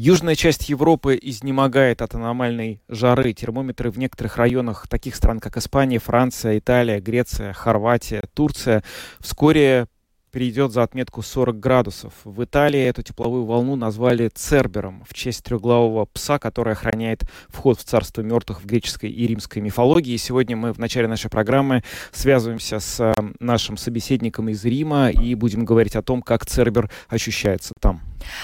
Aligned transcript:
Южная 0.00 0.36
часть 0.36 0.68
Европы 0.68 1.18
изнемогает 1.20 2.02
от 2.02 2.14
аномальной 2.14 2.80
жары. 2.88 3.32
Термометры 3.32 3.90
в 3.90 3.98
некоторых 3.98 4.36
районах 4.36 4.86
таких 4.86 5.16
стран, 5.16 5.40
как 5.40 5.56
Испания, 5.56 5.98
Франция, 5.98 6.60
Италия, 6.60 7.00
Греция, 7.00 7.52
Хорватия, 7.52 8.22
Турция, 8.32 8.84
вскоре 9.18 9.88
перейдет 10.30 10.70
за 10.70 10.84
отметку 10.84 11.22
40 11.22 11.58
градусов. 11.58 12.12
В 12.22 12.44
Италии 12.44 12.80
эту 12.80 13.02
тепловую 13.02 13.44
волну 13.44 13.74
назвали 13.74 14.28
Цербером 14.28 15.02
в 15.04 15.14
честь 15.14 15.42
трехглавого 15.42 16.04
пса, 16.04 16.38
который 16.38 16.74
охраняет 16.74 17.22
вход 17.48 17.80
в 17.80 17.82
царство 17.82 18.20
мертвых 18.20 18.62
в 18.62 18.66
греческой 18.66 19.10
и 19.10 19.26
римской 19.26 19.60
мифологии. 19.60 20.12
И 20.12 20.18
сегодня 20.18 20.56
мы 20.56 20.72
в 20.72 20.78
начале 20.78 21.08
нашей 21.08 21.28
программы 21.28 21.82
связываемся 22.12 22.78
с 22.78 23.00
э, 23.00 23.12
нашим 23.40 23.76
собеседником 23.76 24.48
из 24.48 24.64
Рима 24.64 25.10
и 25.10 25.34
будем 25.34 25.64
говорить 25.64 25.96
о 25.96 26.02
том, 26.02 26.22
как 26.22 26.46
Цербер 26.46 26.88
ощущается 27.08 27.74
там. 27.80 28.00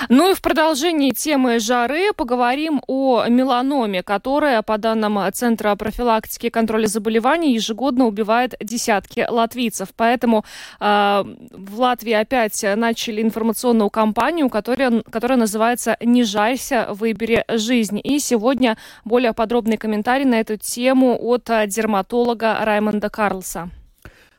Ну 0.09 0.31
и 0.31 0.35
в 0.35 0.43
продолжении 0.43 1.11
темы 1.11 1.59
жары 1.59 2.13
поговорим 2.13 2.83
о 2.87 3.27
меланоме, 3.29 4.03
которая, 4.03 4.63
по 4.63 4.79
данным 4.79 5.19
Центра 5.33 5.75
профилактики 5.77 6.47
и 6.47 6.51
контроля 6.51 6.87
заболеваний, 6.87 7.55
ежегодно 7.55 8.07
убивает 8.07 8.55
десятки 8.61 9.27
латвийцев. 9.29 9.89
Поэтому 9.97 10.45
э, 10.81 11.25
в 11.53 11.81
Латвии 11.81 12.13
опять 12.13 12.65
начали 12.77 13.23
информационную 13.23 13.91
кампанию, 13.91 14.49
которая, 14.49 15.03
которая 15.03 15.39
называется 15.39 15.97
«Не 16.01 16.25
жайся, 16.25 16.89
выбери 16.91 17.45
жизнь». 17.49 18.01
И 18.03 18.19
сегодня 18.19 18.77
более 19.05 19.33
подробный 19.33 19.77
комментарий 19.77 20.25
на 20.25 20.41
эту 20.41 20.57
тему 20.57 21.19
от 21.21 21.51
дерматолога 21.69 22.59
Раймонда 22.61 23.11
Карлса. 23.11 23.71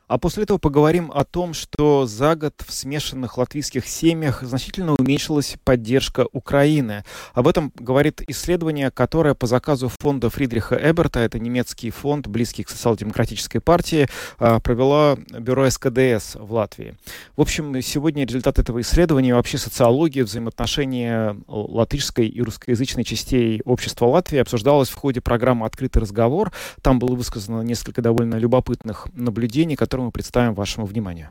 А 0.08 0.20
после 0.20 0.44
этого 0.44 0.60
поговорим 0.60 1.12
о 1.14 1.24
том, 1.24 1.54
что 1.54 2.06
за 2.06 2.36
год 2.36 2.54
в 2.66 2.72
смешанных 2.72 3.40
латвийских 3.40 3.88
семьях 3.88 4.44
значительно 4.44 4.94
уменьшилась 4.94 5.56
поддержка 5.64 6.28
Украины. 6.32 7.04
Об 7.34 7.48
этом 7.48 7.72
говорит 7.76 8.22
исследование, 8.28 8.92
которое 8.92 9.34
по 9.34 9.48
заказу 9.48 9.90
фонда 9.90 10.30
Фридриха 10.30 10.76
Эберта, 10.76 11.22
это 11.22 11.40
немецкий 11.40 11.90
фонд, 11.90 12.28
близкий 12.28 12.64
к 12.64 12.70
социал-демократической 12.70 13.60
партии, 13.60 14.08
а, 14.38 14.60
провела 14.60 15.18
бюро 15.32 15.68
СКДС 15.70 16.36
в 16.36 16.54
Латвии. 16.54 16.96
В 17.36 17.42
общем, 17.42 17.82
сегодня 17.82 18.28
результат 18.28 18.60
этого 18.60 18.82
исследования 18.82 19.34
вообще 19.34 19.58
социология, 19.58 20.24
взаимоотношения 20.24 21.36
латышской 21.48 22.28
и 22.28 22.42
русскоязычной 22.42 23.04
частей 23.04 23.62
общества 23.66 24.06
Латвии 24.06 24.38
обсуждалось 24.38 24.90
в 24.90 24.96
ходе 24.96 25.20
программы 25.20 25.66
«Открытый 25.66 26.04
разговор». 26.04 26.52
Там 26.84 27.00
было 27.00 27.16
высказано 27.16 27.62
несколько 27.62 28.04
довольно 28.04 28.36
любопытных 28.36 29.08
наблюдений, 29.14 29.76
которые 29.76 29.95
которую 29.96 30.08
мы 30.08 30.12
представим 30.12 30.54
вашему 30.56 30.86
вниманию. 30.86 31.30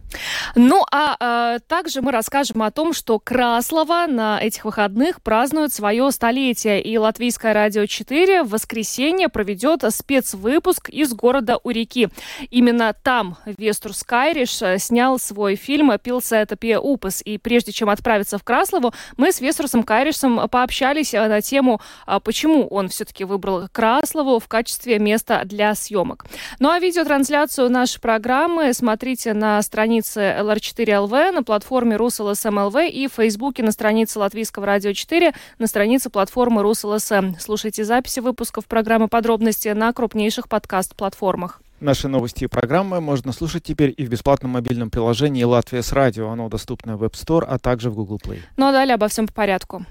Ну, 0.54 0.84
а, 0.90 1.16
а 1.20 1.58
также 1.58 2.00
мы 2.00 2.12
расскажем 2.12 2.62
о 2.62 2.70
том, 2.70 2.94
что 2.94 3.18
Краслова 3.18 4.06
на 4.08 4.40
этих 4.40 4.64
выходных 4.64 5.20
празднует 5.20 5.70
свое 5.70 6.10
столетие, 6.10 6.80
и 6.80 6.96
Латвийское 6.96 7.52
радио 7.52 7.84
4 7.84 8.42
в 8.42 8.48
воскресенье 8.48 9.28
проведет 9.28 9.84
спецвыпуск 9.86 10.88
из 10.88 11.12
города 11.12 11.58
у 11.62 11.68
реки. 11.68 12.08
Именно 12.48 12.94
там 12.94 13.36
Вестурс 13.44 13.92
Кайриш 13.92 14.62
э, 14.62 14.78
снял 14.78 15.18
свой 15.18 15.56
фильм 15.56 15.92
«Pilsēta 16.02 16.56
pie 16.56 16.78
upes», 16.78 17.20
и 17.22 17.36
прежде 17.36 17.70
чем 17.72 17.90
отправиться 17.90 18.38
в 18.38 18.44
Краславу, 18.44 18.94
мы 19.18 19.30
с 19.30 19.42
Вестурсом 19.42 19.82
Кайришем 19.82 20.48
пообщались 20.48 21.12
э, 21.12 21.28
на 21.28 21.42
тему, 21.42 21.82
а, 22.06 22.18
почему 22.18 22.66
он 22.68 22.88
все-таки 22.88 23.24
выбрал 23.24 23.68
Краславу 23.70 24.38
в 24.38 24.48
качестве 24.48 24.98
места 24.98 25.42
для 25.44 25.74
съемок. 25.74 26.24
Ну 26.60 26.70
а 26.70 26.78
видеотрансляцию 26.78 27.68
нашей 27.68 28.00
программы 28.00 28.53
программы 28.54 28.72
смотрите 28.72 29.34
на 29.34 29.60
странице 29.62 30.20
LR4LV, 30.20 31.32
на 31.32 31.42
платформе 31.42 31.96
rus.lsm.lv 31.96 32.76
и 32.88 33.08
в 33.08 33.14
Фейсбуке 33.14 33.62
на 33.62 33.72
странице 33.72 34.18
Латвийского 34.18 34.66
радио 34.66 34.92
4, 34.92 35.32
на 35.58 35.66
странице 35.66 36.08
платформы 36.08 36.62
РусЛСМ. 36.62 37.34
Слушайте 37.40 37.84
записи 37.84 38.20
выпусков 38.20 38.66
программы 38.66 39.08
«Подробности» 39.08 39.68
на 39.68 39.92
крупнейших 39.92 40.48
подкаст-платформах. 40.48 41.60
Наши 41.80 42.06
новости 42.06 42.44
и 42.44 42.46
программы 42.46 43.00
можно 43.00 43.32
слушать 43.32 43.64
теперь 43.64 43.92
и 43.96 44.04
в 44.06 44.08
бесплатном 44.08 44.52
мобильном 44.52 44.90
приложении 44.90 45.42
«Латвия 45.42 45.82
с 45.82 45.92
радио». 45.92 46.28
Оно 46.28 46.48
доступно 46.48 46.96
в 46.96 47.02
App 47.02 47.14
Store, 47.14 47.44
а 47.44 47.58
также 47.58 47.90
в 47.90 47.94
Google 47.94 48.20
Play. 48.24 48.38
Ну 48.56 48.66
а 48.66 48.72
далее 48.72 48.94
обо 48.94 49.08
всем 49.08 49.26
по 49.26 49.32
порядку. 49.32 49.84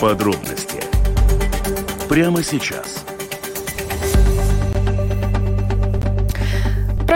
Подробности 0.00 0.80
прямо 2.08 2.42
сейчас. 2.42 3.05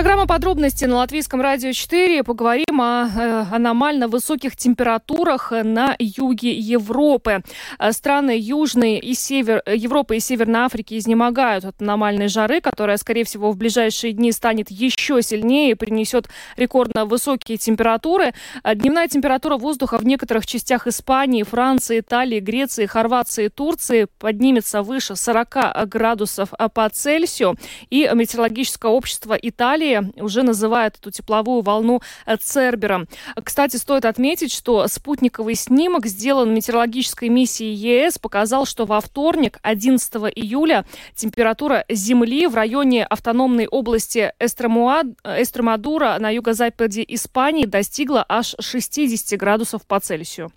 Программа 0.01 0.27
подробности 0.27 0.87
на 0.87 0.97
Латвийском 0.97 1.43
радио 1.43 1.73
4. 1.73 2.25
Поговорим 2.25 2.81
о 2.81 3.05
э, 3.05 3.45
аномально 3.53 4.09
высоких 4.09 4.57
температурах 4.57 5.53
на 5.53 5.95
юге 5.99 6.53
Европы. 6.53 7.43
Э, 7.79 7.93
страны 7.93 8.35
Южной 8.41 8.97
и 8.97 9.13
Север, 9.13 9.63
Европы 9.67 10.17
и 10.17 10.21
Северной 10.21 10.61
Африки 10.61 10.97
изнемогают 10.97 11.67
от 11.67 11.83
аномальной 11.83 12.29
жары, 12.29 12.63
которая, 12.63 12.97
скорее 12.97 13.25
всего, 13.25 13.53
в 13.53 13.59
ближайшие 13.59 14.15
дни 14.15 14.33
станет 14.33 14.71
еще 14.71 15.21
сильнее 15.21 15.73
и 15.73 15.75
принесет 15.75 16.31
рекордно 16.57 17.05
высокие 17.05 17.59
температуры. 17.59 18.33
Э, 18.65 18.75
дневная 18.75 19.07
температура 19.07 19.59
воздуха 19.59 19.99
в 19.99 20.07
некоторых 20.07 20.47
частях 20.47 20.87
Испании, 20.87 21.43
Франции, 21.43 22.01
Италии, 22.01 22.41
Греции, 22.41 22.87
Хорватии, 22.87 23.49
Турции 23.49 24.07
поднимется 24.19 24.83
выше 24.83 25.15
40 25.15 25.87
градусов 25.89 26.55
по 26.73 26.89
Цельсию. 26.89 27.59
И 27.91 28.11
метеорологическое 28.15 28.91
общество 28.91 29.35
Италии 29.35 29.90
Италии 29.91 30.21
уже 30.21 30.43
называют 30.43 30.97
эту 30.97 31.11
тепловую 31.11 31.63
волну 31.63 32.01
Цербером. 32.41 33.09
Кстати, 33.43 33.77
стоит 33.77 34.05
отметить, 34.05 34.53
что 34.53 34.87
спутниковый 34.89 35.55
снимок, 35.55 36.07
сделан 36.07 36.55
метеорологической 36.55 37.29
миссией 37.29 37.75
ЕС, 37.75 38.19
показал, 38.19 38.67
что 38.67 38.87
во 38.87 39.01
вторник, 39.01 39.59
11 39.63 40.13
июля, 40.35 40.85
температура 41.15 41.85
Земли 41.89 42.47
в 42.47 42.55
районе 42.55 43.05
автономной 43.05 43.67
области 43.67 44.33
Эстремадура 44.39 46.17
на 46.19 46.31
юго-западе 46.31 47.05
Испании 47.07 47.67
достигла 47.67 48.25
аж 48.29 48.55
60 48.59 49.39
градусов 49.39 49.87
по 49.87 50.01
Цельсию. 50.01 50.53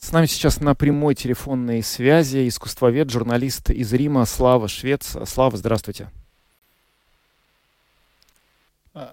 С 0.00 0.12
нами 0.12 0.26
сейчас 0.26 0.60
на 0.60 0.74
прямой 0.74 1.14
телефонной 1.14 1.82
связи 1.82 2.46
искусствовед, 2.46 3.10
журналист 3.10 3.70
из 3.70 3.90
Рима 3.94 4.26
Слава 4.26 4.68
Швец. 4.68 5.16
Слава, 5.26 5.56
здравствуйте. 5.56 6.10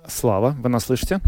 Слава, 0.07 0.55
вы 0.59 0.69
нас 0.69 0.85
слышите? 0.85 1.21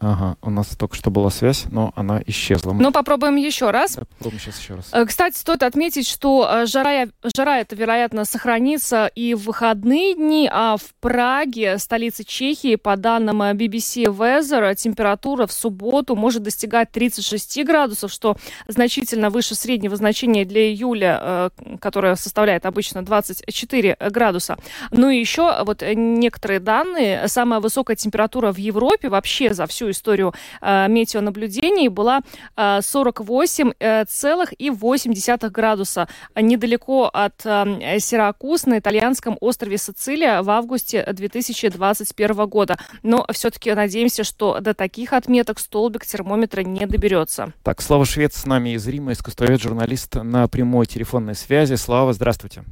Ага, 0.00 0.36
у 0.42 0.50
нас 0.50 0.68
только 0.76 0.94
что 0.94 1.10
была 1.10 1.28
связь, 1.28 1.64
но 1.72 1.92
она 1.96 2.22
исчезла. 2.24 2.72
Ну, 2.72 2.92
попробуем 2.92 3.34
еще 3.34 3.72
раз. 3.72 3.96
Попробуем 3.96 4.40
сейчас 4.40 4.60
еще 4.60 4.76
раз. 4.76 4.90
Э, 4.92 5.04
кстати, 5.04 5.36
стоит 5.36 5.64
отметить, 5.64 6.06
что 6.06 6.48
э, 6.48 6.66
жара, 6.66 7.08
жара 7.36 7.58
это, 7.58 7.74
вероятно, 7.74 8.24
сохранится 8.24 9.10
и 9.16 9.34
в 9.34 9.42
выходные 9.42 10.14
дни, 10.14 10.48
а 10.52 10.76
в 10.76 10.94
Праге, 11.00 11.78
столице 11.78 12.22
Чехии, 12.22 12.76
по 12.76 12.96
данным 12.96 13.42
э, 13.42 13.54
BBC 13.54 14.04
Weather, 14.04 14.72
температура 14.76 15.48
в 15.48 15.52
субботу 15.52 16.14
может 16.14 16.44
достигать 16.44 16.92
36 16.92 17.64
градусов, 17.64 18.12
что 18.12 18.36
значительно 18.68 19.30
выше 19.30 19.56
среднего 19.56 19.96
значения 19.96 20.44
для 20.44 20.70
июля, 20.70 21.50
которое 21.80 22.14
составляет 22.14 22.66
обычно 22.66 23.04
24 23.04 23.96
градуса. 24.10 24.58
Ну 24.92 25.08
и 25.10 25.18
еще 25.18 25.64
вот 25.64 25.82
некоторые 25.82 26.60
данные. 26.60 27.26
Самая 27.26 27.58
высокая 27.58 27.96
температура 27.96 28.52
в 28.52 28.58
Европе 28.58 29.08
вообще 29.08 29.54
за 29.54 29.66
всю 29.66 29.87
историю 29.90 30.34
э, 30.60 30.88
метеонаблюдений 30.88 31.88
была 31.88 32.20
э, 32.56 32.78
48,8 32.78 35.38
э, 35.38 35.50
градуса 35.50 36.08
недалеко 36.34 37.10
от 37.12 37.44
э, 37.44 37.98
Сиракуз 38.00 38.66
на 38.66 38.78
итальянском 38.78 39.36
острове 39.40 39.78
Сицилия 39.78 40.42
в 40.42 40.50
августе 40.50 41.06
2021 41.10 42.46
года. 42.46 42.78
Но 43.02 43.26
все-таки 43.32 43.72
надеемся, 43.72 44.24
что 44.24 44.60
до 44.60 44.74
таких 44.74 45.12
отметок 45.12 45.58
столбик 45.58 46.06
термометра 46.06 46.62
не 46.62 46.86
доберется. 46.86 47.52
Так, 47.62 47.82
Слава 47.82 48.04
Швец 48.04 48.36
с 48.36 48.46
нами 48.46 48.70
из 48.70 48.86
Рима, 48.86 49.12
искусствовед, 49.12 49.60
журналист 49.60 50.14
на 50.16 50.48
прямой 50.48 50.86
телефонной 50.86 51.34
связи. 51.34 51.74
Слава, 51.74 52.12
здравствуйте. 52.12 52.64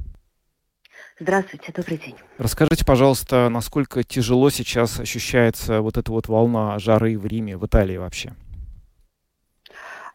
Здравствуйте, 1.19 1.73
добрый 1.75 1.97
день. 1.97 2.15
Расскажите, 2.37 2.85
пожалуйста, 2.85 3.49
насколько 3.49 4.03
тяжело 4.03 4.51
сейчас 4.51 5.01
ощущается 5.01 5.81
вот 5.81 5.97
эта 5.97 6.13
вот 6.13 6.29
волна 6.29 6.79
жары 6.79 7.19
в 7.19 7.25
Риме, 7.25 7.57
в 7.57 7.65
Италии 7.65 7.97
вообще? 7.97 8.35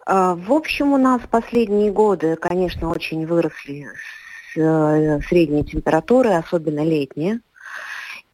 А, 0.06 0.36
в 0.36 0.54
общем, 0.54 0.94
у 0.94 0.98
нас 0.98 1.22
последние 1.28 1.92
годы, 1.92 2.36
конечно, 2.36 2.90
очень 2.90 3.26
выросли 3.26 3.88
э, 4.56 5.22
средние 5.22 5.64
температуры, 5.64 6.34
особенно 6.34 6.84
летние. 6.84 7.40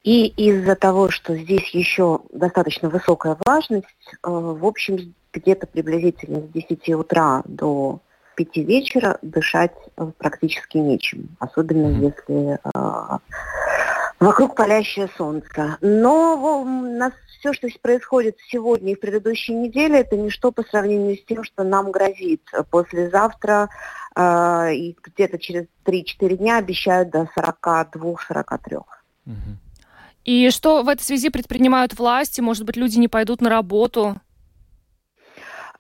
И 0.03 0.27
из-за 0.27 0.75
того, 0.75 1.09
что 1.09 1.37
здесь 1.37 1.69
еще 1.69 2.19
достаточно 2.33 2.89
высокая 2.89 3.37
влажность, 3.45 3.87
э, 4.11 4.29
в 4.29 4.65
общем, 4.65 5.13
где-то 5.31 5.67
приблизительно 5.67 6.41
с 6.41 6.49
10 6.49 6.89
утра 6.95 7.43
до 7.45 8.01
5 8.37 8.57
вечера 8.57 9.17
дышать 9.21 9.73
э, 9.97 10.11
практически 10.17 10.77
нечем, 10.77 11.35
особенно 11.39 11.87
если 11.87 12.59
вокруг 14.19 14.55
палящее 14.55 15.09
солнце. 15.17 15.77
Но 15.81 16.63
нас 16.63 17.13
все, 17.39 17.53
что 17.53 17.67
происходит 17.81 18.37
сегодня 18.49 18.93
и 18.93 18.95
в 18.95 18.99
предыдущей 18.99 19.53
неделе, 19.53 19.99
это 19.99 20.15
ничто 20.15 20.51
по 20.51 20.63
сравнению 20.63 21.17
с 21.17 21.23
тем, 21.25 21.43
что 21.43 21.63
нам 21.63 21.91
грозит 21.91 22.41
послезавтра 22.69 23.69
э, 24.15 24.73
и 24.73 24.97
где-то 25.03 25.37
через 25.39 25.65
3-4 25.85 26.37
дня 26.37 26.57
обещают 26.57 27.09
до 27.09 27.27
42-43. 27.37 28.83
И 30.25 30.49
что 30.49 30.83
в 30.83 30.89
этой 30.89 31.03
связи 31.03 31.29
предпринимают 31.29 31.97
власти? 31.97 32.41
Может 32.41 32.65
быть, 32.65 32.75
люди 32.75 32.97
не 32.99 33.07
пойдут 33.07 33.39
на 33.39 33.49
работу? 33.49 34.19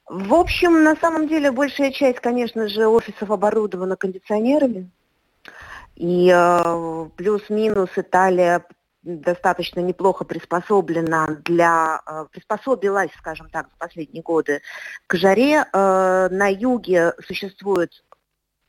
В 0.07 0.33
общем, 0.33 0.83
на 0.83 0.95
самом 0.95 1.27
деле, 1.27 1.51
большая 1.51 1.91
часть, 1.91 2.19
конечно 2.19 2.67
же, 2.69 2.87
офисов 2.87 3.29
оборудована 3.29 3.97
кондиционерами. 3.97 4.89
И 5.95 6.31
э, 6.33 7.09
плюс-минус 7.17 7.89
Италия 7.97 8.63
достаточно 9.03 9.79
неплохо 9.81 10.23
приспособлена 10.23 11.39
для, 11.43 12.01
э, 12.05 12.25
приспособилась, 12.31 13.11
скажем 13.17 13.49
так, 13.49 13.69
в 13.69 13.77
последние 13.77 14.23
годы 14.23 14.61
к 15.07 15.15
жаре. 15.15 15.65
Э, 15.73 16.29
на 16.29 16.47
юге 16.47 17.13
существует 17.25 17.91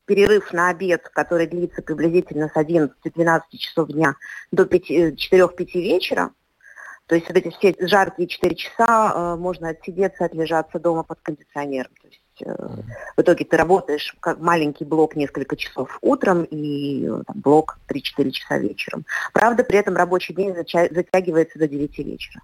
перерыв 0.06 0.52
на 0.52 0.70
обед, 0.70 1.08
который 1.10 1.46
длится 1.46 1.82
приблизительно 1.82 2.48
с 2.48 2.56
11-12 2.56 3.42
часов 3.58 3.88
дня 3.88 4.16
до 4.50 4.64
4-5 4.64 5.20
э, 5.30 5.78
вечера. 5.78 6.32
То 7.08 7.16
есть 7.16 7.26
вот 7.28 7.36
эти 7.36 7.50
все 7.50 7.74
жаркие 7.88 8.28
4 8.28 8.54
часа 8.54 9.36
можно 9.36 9.70
отсидеться, 9.70 10.26
отлежаться 10.26 10.78
дома 10.78 11.02
под 11.02 11.18
кондиционером. 11.20 11.90
То 12.00 12.08
есть 12.08 12.22
в 13.16 13.20
итоге 13.20 13.44
ты 13.44 13.56
работаешь 13.56 14.14
как 14.20 14.38
маленький 14.38 14.84
блок 14.84 15.16
несколько 15.16 15.56
часов 15.56 15.98
утром 16.02 16.44
и 16.44 17.08
там, 17.26 17.40
блок 17.40 17.78
3-4 17.88 18.30
часа 18.30 18.58
вечером. 18.58 19.04
Правда, 19.32 19.64
при 19.64 19.78
этом 19.78 19.96
рабочий 19.96 20.34
день 20.34 20.54
затягивается 20.54 21.58
до 21.58 21.66
9 21.66 21.98
вечера. 21.98 22.40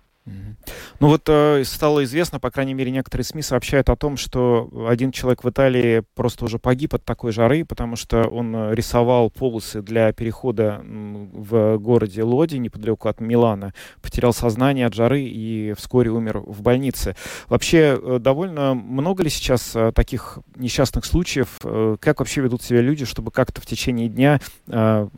Ну 1.00 1.08
вот 1.08 1.28
э, 1.28 1.64
стало 1.64 2.04
известно, 2.04 2.40
по 2.40 2.50
крайней 2.50 2.72
мере, 2.72 2.90
некоторые 2.90 3.24
СМИ 3.24 3.42
сообщают 3.42 3.90
о 3.90 3.96
том, 3.96 4.16
что 4.16 4.70
один 4.88 5.12
человек 5.12 5.44
в 5.44 5.50
Италии 5.50 6.02
просто 6.14 6.46
уже 6.46 6.58
погиб 6.58 6.94
от 6.94 7.04
такой 7.04 7.32
жары, 7.32 7.64
потому 7.64 7.96
что 7.96 8.22
он 8.28 8.54
э, 8.54 8.74
рисовал 8.74 9.28
полосы 9.28 9.82
для 9.82 10.12
перехода 10.12 10.80
в 10.82 11.76
городе 11.78 12.22
Лоди, 12.22 12.56
неподалеку 12.56 13.08
от 13.08 13.20
Милана, 13.20 13.74
потерял 14.00 14.32
сознание 14.32 14.86
от 14.86 14.94
жары 14.94 15.22
и 15.22 15.74
вскоре 15.76 16.10
умер 16.10 16.38
в 16.38 16.62
больнице. 16.62 17.16
Вообще, 17.48 17.98
э, 18.00 18.18
довольно 18.18 18.74
много 18.74 19.24
ли 19.24 19.30
сейчас 19.30 19.76
таких 19.94 20.38
несчастных 20.56 21.04
случаев? 21.04 21.58
Как 22.00 22.20
вообще 22.20 22.40
ведут 22.40 22.62
себя 22.62 22.80
люди, 22.80 23.04
чтобы 23.04 23.30
как-то 23.30 23.60
в 23.60 23.66
течение 23.66 24.08
дня 24.08 24.40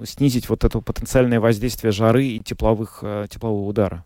снизить 0.05 0.49
вот 0.49 0.65
это 0.65 0.81
потенциальное 0.81 1.41
воздействие 1.41 1.93
жары 1.93 2.25
и 2.25 2.41
тепловых, 2.41 3.05
теплового 3.29 3.69
удара? 3.69 4.05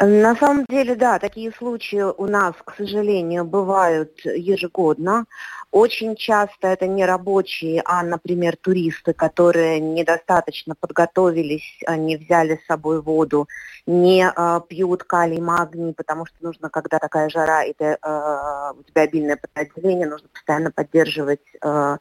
На 0.00 0.36
самом 0.36 0.64
деле, 0.68 0.94
да, 0.94 1.18
такие 1.18 1.50
случаи 1.50 2.02
у 2.02 2.26
нас, 2.26 2.54
к 2.64 2.76
сожалению, 2.76 3.44
бывают 3.44 4.20
ежегодно. 4.24 5.26
Очень 5.70 6.16
часто 6.16 6.68
это 6.68 6.86
не 6.86 7.04
рабочие, 7.04 7.82
а, 7.84 8.02
например, 8.02 8.56
туристы, 8.56 9.12
которые 9.12 9.80
недостаточно 9.80 10.74
подготовились, 10.78 11.80
не 11.86 12.16
взяли 12.16 12.58
с 12.62 12.66
собой 12.66 13.02
воду, 13.02 13.46
не 13.86 14.26
э, 14.34 14.60
пьют 14.66 15.04
калий, 15.04 15.40
магний, 15.42 15.92
потому 15.92 16.24
что 16.24 16.36
нужно, 16.40 16.70
когда 16.70 16.98
такая 16.98 17.28
жара 17.28 17.64
и 17.64 17.74
ты, 17.74 17.84
э, 17.84 17.96
у 18.02 18.82
тебя 18.82 19.02
обильное 19.02 19.36
потоотделение, 19.36 20.06
нужно 20.06 20.28
постоянно 20.28 20.70
поддерживать 20.70 21.40
э, 21.62 21.96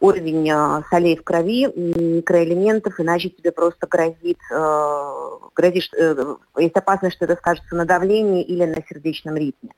уровень 0.00 0.50
э, 0.50 0.82
солей 0.88 1.16
в 1.16 1.22
крови, 1.22 1.66
микроэлементов, 1.66 2.98
иначе 2.98 3.28
тебе 3.28 3.52
просто 3.52 3.86
грозит, 3.86 4.38
э, 4.50 5.30
грозит 5.54 5.92
э, 5.98 6.36
есть 6.58 6.76
опасность, 6.76 7.16
что 7.16 7.26
это 7.26 7.36
скажется 7.36 7.76
на 7.76 7.84
давлении 7.84 8.42
или 8.42 8.64
на 8.64 8.82
сердечном 8.88 9.36
ритме. 9.36 9.70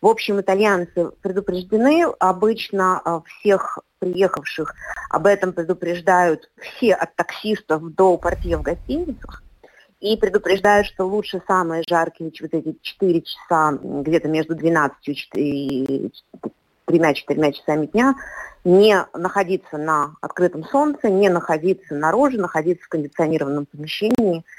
В 0.00 0.06
общем, 0.06 0.40
итальянцы 0.40 1.10
предупреждены, 1.22 2.04
обычно 2.20 3.02
э, 3.04 3.20
всех 3.26 3.80
приехавших 3.98 4.72
об 5.10 5.26
этом 5.26 5.52
предупреждают 5.52 6.48
все 6.60 6.94
от 6.94 7.16
таксистов 7.16 7.82
до 7.94 8.16
портье 8.16 8.58
в 8.58 8.62
гостиницах 8.62 9.42
и 9.98 10.16
предупреждают, 10.16 10.86
что 10.86 11.04
лучше 11.04 11.42
самые 11.48 11.82
жаркие 11.88 12.30
вот 12.40 12.54
эти 12.54 12.76
4 12.80 13.22
часа, 13.22 13.76
где-то 13.82 14.28
между 14.28 14.54
12 14.54 14.96
и 15.34 16.12
3-4 16.86 17.52
часами 17.52 17.86
дня, 17.86 18.14
не 18.62 19.04
находиться 19.14 19.78
на 19.78 20.14
открытом 20.20 20.62
солнце, 20.62 21.10
не 21.10 21.28
находиться 21.28 21.96
наружу, 21.96 22.40
находиться 22.40 22.84
в 22.84 22.88
кондиционированном 22.88 23.66
помещении– 23.66 24.44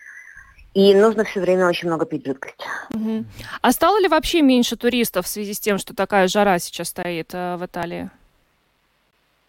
и 0.74 0.94
нужно 0.94 1.24
все 1.24 1.40
время 1.42 1.68
очень 1.68 1.88
много 1.88 2.06
пить 2.06 2.26
жидкость. 2.26 2.66
Угу. 2.94 3.26
А 3.62 3.72
стало 3.72 4.00
ли 4.00 4.08
вообще 4.08 4.42
меньше 4.42 4.76
туристов 4.76 5.26
в 5.26 5.30
связи 5.30 5.54
с 5.54 5.60
тем, 5.60 5.78
что 5.78 5.96
такая 5.96 6.28
жара 6.28 6.60
сейчас 6.60 6.90
стоит 6.90 7.34
э, 7.34 7.56
в 7.58 7.66
Италии? 7.66 8.10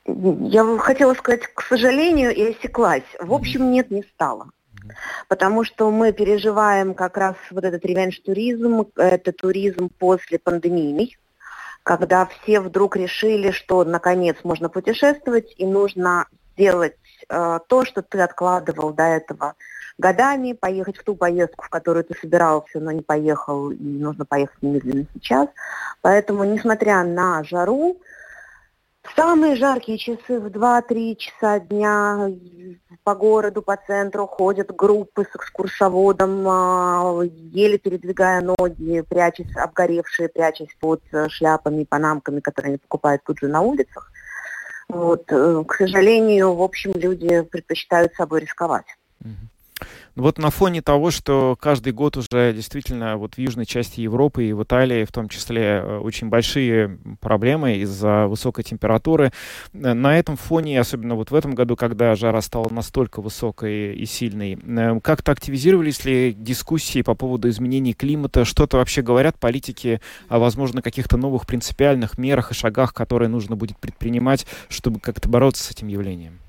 Я 0.07 0.79
хотела 0.79 1.15
сказать, 1.15 1.47
к 1.47 1.63
сожалению, 1.63 2.35
и 2.35 2.51
осеклась. 2.51 3.05
В 3.21 3.33
общем, 3.33 3.71
нет, 3.71 3.91
не 3.91 4.03
стало. 4.15 4.51
Потому 5.29 5.63
что 5.63 5.91
мы 5.91 6.13
переживаем 6.13 6.95
как 6.95 7.17
раз 7.17 7.37
вот 7.51 7.65
этот 7.65 7.85
ревенж-туризм, 7.85 8.87
это 8.97 9.33
туризм 9.33 9.91
после 9.99 10.39
пандемийный, 10.39 11.17
когда 11.83 12.27
все 12.27 12.61
вдруг 12.61 12.97
решили, 12.97 13.51
что 13.51 13.85
наконец 13.85 14.39
можно 14.43 14.69
путешествовать 14.69 15.55
и 15.59 15.67
нужно 15.67 16.27
сделать 16.57 16.97
то, 17.29 17.85
что 17.85 18.03
ты 18.03 18.21
откладывал 18.21 18.93
до 18.93 19.05
этого 19.05 19.55
годами, 20.01 20.55
поехать 20.55 20.97
в 20.97 21.05
ту 21.05 21.15
поездку, 21.15 21.65
в 21.65 21.69
которую 21.69 22.05
ты 22.05 22.15
собирался, 22.19 22.81
но 22.81 22.91
не 22.91 23.03
поехал, 23.03 23.71
и 23.71 23.83
нужно 23.83 24.25
поехать 24.25 24.63
немедленно 24.63 25.07
сейчас. 25.15 25.49
Поэтому, 26.01 26.45
несмотря 26.45 27.05
на 27.05 27.45
жару, 27.45 27.99
самые 29.15 29.57
жаркие 29.57 29.99
часы 29.99 30.41
в 30.41 30.47
2-3 30.47 31.17
часа 31.17 31.61
дня 31.61 32.31
по 33.05 33.15
городу, 33.15 33.63
по 33.63 33.77
центру 33.87 34.27
ходят 34.27 34.75
группы 34.75 35.25
с 35.31 35.37
экскурсоводом, 35.37 36.47
а, 36.49 37.23
еле 37.25 37.79
передвигая 37.79 38.41
ноги, 38.41 39.03
прячась, 39.03 39.55
обгоревшие, 39.57 40.29
прячась 40.29 40.75
под 40.81 41.03
шляпами, 41.29 41.85
панамками, 41.85 42.41
которые 42.41 42.71
они 42.71 42.79
покупают 42.79 43.23
тут 43.25 43.39
же 43.39 43.49
на 43.49 43.61
улицах. 43.61 44.11
Вот, 44.93 45.25
э, 45.29 45.65
к 45.67 45.75
сожалению, 45.75 46.55
в 46.55 46.63
общем, 46.63 46.93
люди 46.95 47.43
предпочитают 47.43 48.15
собой 48.15 48.41
рисковать. 48.41 48.87
Вот 50.17 50.39
на 50.39 50.51
фоне 50.51 50.83
того, 50.83 51.11
что 51.11 51.57
каждый 51.61 51.93
год 51.93 52.17
уже 52.17 52.53
действительно 52.55 53.17
вот 53.17 53.35
в 53.35 53.39
южной 53.39 53.65
части 53.65 54.01
Европы 54.01 54.45
и 54.45 54.53
в 54.53 54.63
Италии 54.63 55.05
в 55.05 55.13
том 55.13 55.29
числе 55.29 55.63
э, 55.63 55.99
очень 55.99 56.29
большие 56.29 56.99
проблемы 57.21 57.77
из-за 57.77 58.27
высокой 58.27 58.65
температуры, 58.65 59.33
э, 59.73 59.93
на 59.95 60.19
этом 60.19 60.37
фоне, 60.37 60.81
особенно 60.81 61.15
вот 61.15 61.31
в 61.31 61.35
этом 61.35 61.55
году, 61.55 61.77
когда 61.77 62.15
жара 62.17 62.41
стала 62.43 62.69
настолько 62.71 63.23
высокой 63.23 63.95
и 63.95 64.05
сильной, 64.05 64.59
э, 64.61 65.01
как-то 65.01 65.33
активизировались 65.33 66.05
ли 66.05 66.33
дискуссии 66.33 67.03
по 67.03 67.15
поводу 67.15 67.49
изменений 67.49 67.95
климата? 67.95 68.45
Что-то 68.45 68.79
вообще 68.79 69.03
говорят 69.03 69.39
политики 69.39 70.01
о, 70.29 70.39
возможно, 70.39 70.83
каких-то 70.83 71.17
новых 71.17 71.47
принципиальных 71.47 72.19
мерах 72.19 72.51
и 72.51 72.55
шагах, 72.55 72.93
которые 72.93 73.29
нужно 73.29 73.57
будет 73.57 73.79
предпринимать, 73.79 74.47
чтобы 74.69 75.01
как-то 75.01 75.29
бороться 75.29 75.65
с 75.65 75.71
этим 75.71 75.89
явлением? 75.89 76.41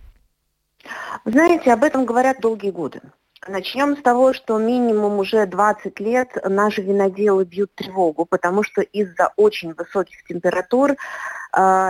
знаете, 1.25 1.73
об 1.73 1.83
этом 1.83 2.05
говорят 2.05 2.41
долгие 2.41 2.71
годы. 2.71 3.01
Начнем 3.47 3.97
с 3.97 4.01
того, 4.01 4.33
что 4.33 4.59
минимум 4.59 5.17
уже 5.17 5.47
20 5.47 5.99
лет 5.99 6.29
наши 6.43 6.83
виноделы 6.83 7.43
бьют 7.43 7.73
тревогу, 7.73 8.25
потому 8.25 8.61
что 8.61 8.81
из-за 8.81 9.33
очень 9.35 9.73
высоких 9.73 10.23
температур 10.25 10.91
э, 10.91 10.95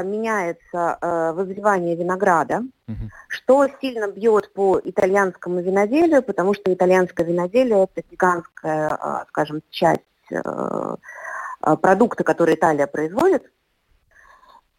меняется 0.06 0.98
э, 1.02 1.32
вызревание 1.34 1.98
винограда, 1.98 2.64
угу. 2.88 3.10
что 3.28 3.68
сильно 3.82 4.08
бьет 4.08 4.54
по 4.54 4.80
итальянскому 4.82 5.60
виноделию, 5.60 6.24
потому 6.24 6.54
что 6.54 6.74
итальянское 6.74 7.26
виноделие 7.26 7.84
это 7.84 8.02
гигантская, 8.10 8.90
э, 8.90 9.26
скажем, 9.28 9.62
часть 9.70 10.02
э, 10.30 10.38
э 10.38 11.78
продукта, 11.78 12.24
который 12.24 12.56
Италия 12.56 12.88
производит. 12.88 13.44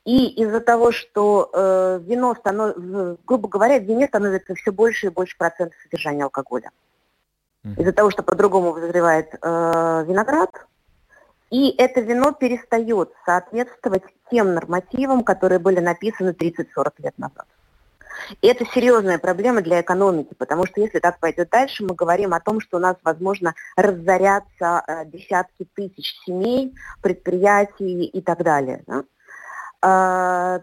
И 0.05 0.27
из-за 0.43 0.61
того, 0.61 0.91
что 0.91 1.51
э, 1.53 2.01
вино 2.03 2.35
становится, 2.35 3.17
грубо 3.25 3.49
говоря, 3.49 3.79
в 3.79 3.85
вине 3.85 4.09
становится 4.09 4.55
все 4.57 4.73
больше 4.73 5.07
и 5.07 5.11
больше 5.11 5.37
процентов 5.39 5.79
содержания 5.85 6.25
алкоголя. 6.25 6.71
Из-за 7.65 7.93
того, 7.93 8.11
что 8.11 8.25
по-другому 8.25 8.73
вызревает 8.73 9.35
э, 9.41 10.05
виноград, 10.07 10.51
И 11.51 11.71
это 11.79 12.01
вино 12.01 12.33
перестает 12.33 13.13
соответствовать 13.25 14.03
тем 14.31 14.55
нормативам, 14.55 15.23
которые 15.23 15.61
были 15.61 15.79
написаны 15.79 16.31
30-40 16.31 16.93
лет 16.99 17.17
назад. 17.19 17.47
И 18.41 18.47
это 18.47 18.65
серьезная 18.67 19.19
проблема 19.19 19.61
для 19.61 19.81
экономики, 19.81 20.35
потому 20.37 20.67
что 20.67 20.81
если 20.81 20.99
так 20.99 21.19
пойдет 21.21 21.51
дальше, 21.51 21.85
мы 21.85 21.95
говорим 21.95 22.35
о 22.35 22.41
том, 22.41 22.61
что 22.61 22.79
у 22.79 22.81
нас, 22.81 22.97
возможно, 23.05 23.55
разорятся 23.77 24.83
э, 24.87 25.05
десятки 25.07 25.67
тысяч 25.75 26.15
семей, 26.25 26.75
предприятий 27.01 28.05
и 28.07 28.21
так 28.21 28.43
далее. 28.43 28.83
Да? 28.87 29.05
Э, 29.83 30.61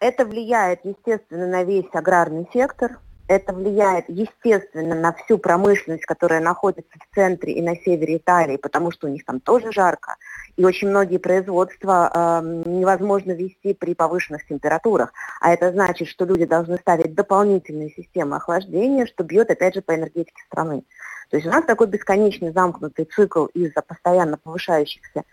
это 0.00 0.24
влияет, 0.24 0.80
естественно, 0.84 1.46
на 1.46 1.64
весь 1.64 1.88
аграрный 1.92 2.48
сектор, 2.52 3.00
это 3.28 3.52
влияет, 3.52 4.06
естественно, 4.08 4.94
на 4.94 5.12
всю 5.12 5.36
промышленность, 5.36 6.06
которая 6.06 6.40
находится 6.40 6.92
в 6.98 7.14
центре 7.14 7.52
и 7.52 7.62
на 7.62 7.76
севере 7.76 8.16
Италии, 8.16 8.56
потому 8.56 8.90
что 8.90 9.06
у 9.06 9.10
них 9.10 9.24
там 9.24 9.38
тоже 9.38 9.70
жарко. 9.70 10.16
И 10.56 10.64
очень 10.64 10.88
многие 10.88 11.18
производства 11.18 12.10
э, 12.12 12.62
невозможно 12.66 13.32
вести 13.32 13.74
при 13.74 13.94
повышенных 13.94 14.46
температурах. 14.46 15.12
А 15.40 15.52
это 15.52 15.70
значит, 15.72 16.08
что 16.08 16.24
люди 16.24 16.46
должны 16.46 16.78
ставить 16.78 17.14
дополнительные 17.14 17.90
системы 17.90 18.36
охлаждения, 18.36 19.04
что 19.04 19.24
бьет, 19.24 19.50
опять 19.50 19.74
же, 19.74 19.82
по 19.82 19.94
энергетике 19.94 20.42
страны. 20.46 20.84
То 21.30 21.36
есть 21.36 21.46
у 21.46 21.50
нас 21.50 21.64
такой 21.66 21.86
бесконечный 21.88 22.52
замкнутый 22.52 23.04
цикл 23.04 23.44
из-за 23.46 23.82
постоянно 23.82 24.38
повышающихся 24.38 25.24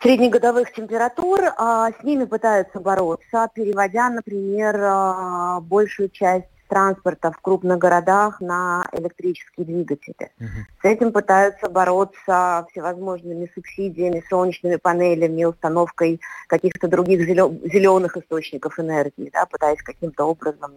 среднегодовых 0.00 0.72
температур, 0.72 1.40
а 1.56 1.90
с 1.90 2.02
ними 2.02 2.24
пытаются 2.24 2.80
бороться, 2.80 3.48
переводя, 3.54 4.10
например, 4.10 4.76
а, 4.82 5.60
большую 5.60 6.10
часть 6.10 6.46
транспорта 6.68 7.30
в 7.30 7.40
крупных 7.40 7.78
городах 7.78 8.40
на 8.40 8.86
электрические 8.92 9.66
двигатели. 9.66 10.32
Угу. 10.40 10.48
С 10.82 10.84
этим 10.84 11.12
пытаются 11.12 11.68
бороться 11.68 12.66
всевозможными 12.70 13.50
субсидиями, 13.54 14.24
солнечными 14.28 14.76
панелями, 14.76 15.44
установкой 15.44 16.20
каких-то 16.48 16.88
других 16.88 17.20
зеленых 17.20 18.16
источников 18.16 18.78
энергии, 18.80 19.30
да, 19.32 19.46
пытаясь 19.46 19.82
каким-то 19.82 20.24
образом 20.24 20.72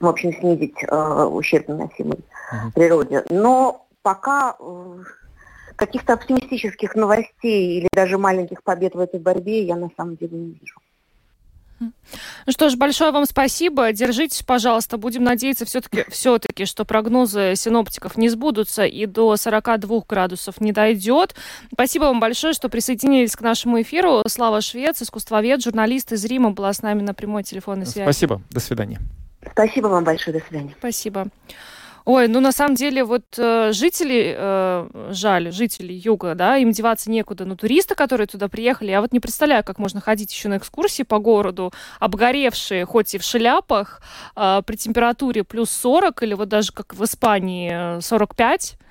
в 0.00 0.06
общем, 0.08 0.32
снизить 0.32 0.82
э, 0.82 1.24
ущерб, 1.30 1.68
наносимый 1.68 2.18
угу. 2.18 2.72
природе. 2.74 3.24
Но 3.30 3.86
пока 4.02 4.56
э, 4.58 5.04
каких-то 5.76 6.14
оптимистических 6.14 6.94
новостей 6.94 7.78
или 7.78 7.88
даже 7.92 8.18
маленьких 8.18 8.62
побед 8.62 8.94
в 8.94 9.00
этой 9.00 9.20
борьбе 9.20 9.64
я 9.64 9.76
на 9.76 9.90
самом 9.96 10.16
деле 10.16 10.36
не 10.36 10.58
вижу. 10.60 10.80
Ну 12.46 12.52
что 12.52 12.68
ж, 12.68 12.76
большое 12.76 13.10
вам 13.10 13.26
спасибо. 13.26 13.92
Держитесь, 13.92 14.42
пожалуйста. 14.42 14.98
Будем 14.98 15.24
надеяться 15.24 15.64
все-таки, 15.64 16.04
все-таки, 16.08 16.64
что 16.64 16.84
прогнозы 16.84 17.54
синоптиков 17.56 18.16
не 18.16 18.28
сбудутся 18.28 18.84
и 18.84 19.06
до 19.06 19.36
42 19.36 20.00
градусов 20.08 20.60
не 20.60 20.72
дойдет. 20.72 21.34
Спасибо 21.72 22.04
вам 22.04 22.20
большое, 22.20 22.52
что 22.52 22.68
присоединились 22.68 23.34
к 23.36 23.40
нашему 23.40 23.80
эфиру. 23.82 24.22
Слава 24.26 24.60
Швец, 24.60 25.02
искусствовед, 25.02 25.62
журналист 25.62 26.12
из 26.12 26.24
Рима 26.24 26.50
была 26.50 26.72
с 26.72 26.82
нами 26.82 27.02
на 27.02 27.14
прямой 27.14 27.42
телефонной 27.42 27.86
связи. 27.86 28.04
Спасибо. 28.04 28.40
До 28.50 28.60
свидания. 28.60 29.00
Спасибо 29.50 29.88
вам 29.88 30.04
большое. 30.04 30.38
До 30.38 30.44
свидания. 30.46 30.74
Спасибо. 30.78 31.26
Ой, 32.04 32.28
ну 32.28 32.40
на 32.40 32.52
самом 32.52 32.74
деле 32.74 33.04
вот 33.04 33.24
э, 33.38 33.72
жители, 33.72 34.34
э, 34.36 35.08
жаль, 35.10 35.52
жители 35.52 35.92
юга, 35.92 36.34
да, 36.34 36.56
им 36.56 36.72
деваться 36.72 37.10
некуда. 37.10 37.44
Но 37.44 37.56
туристы, 37.56 37.94
которые 37.94 38.26
туда 38.26 38.48
приехали, 38.48 38.90
я 38.90 39.00
вот 39.00 39.12
не 39.12 39.20
представляю, 39.20 39.64
как 39.64 39.78
можно 39.78 40.00
ходить 40.00 40.32
еще 40.32 40.48
на 40.48 40.56
экскурсии 40.56 41.04
по 41.04 41.18
городу, 41.18 41.72
обгоревшие, 42.00 42.84
хоть 42.84 43.14
и 43.14 43.18
в 43.18 43.22
шляпах, 43.22 44.02
э, 44.36 44.62
при 44.66 44.76
температуре 44.76 45.44
плюс 45.44 45.70
40 45.70 46.22
или 46.22 46.34
вот 46.34 46.48
даже 46.48 46.72
как 46.72 46.94
в 46.94 47.04
Испании 47.04 48.00
45. 48.00 48.76
Э, 48.78 48.82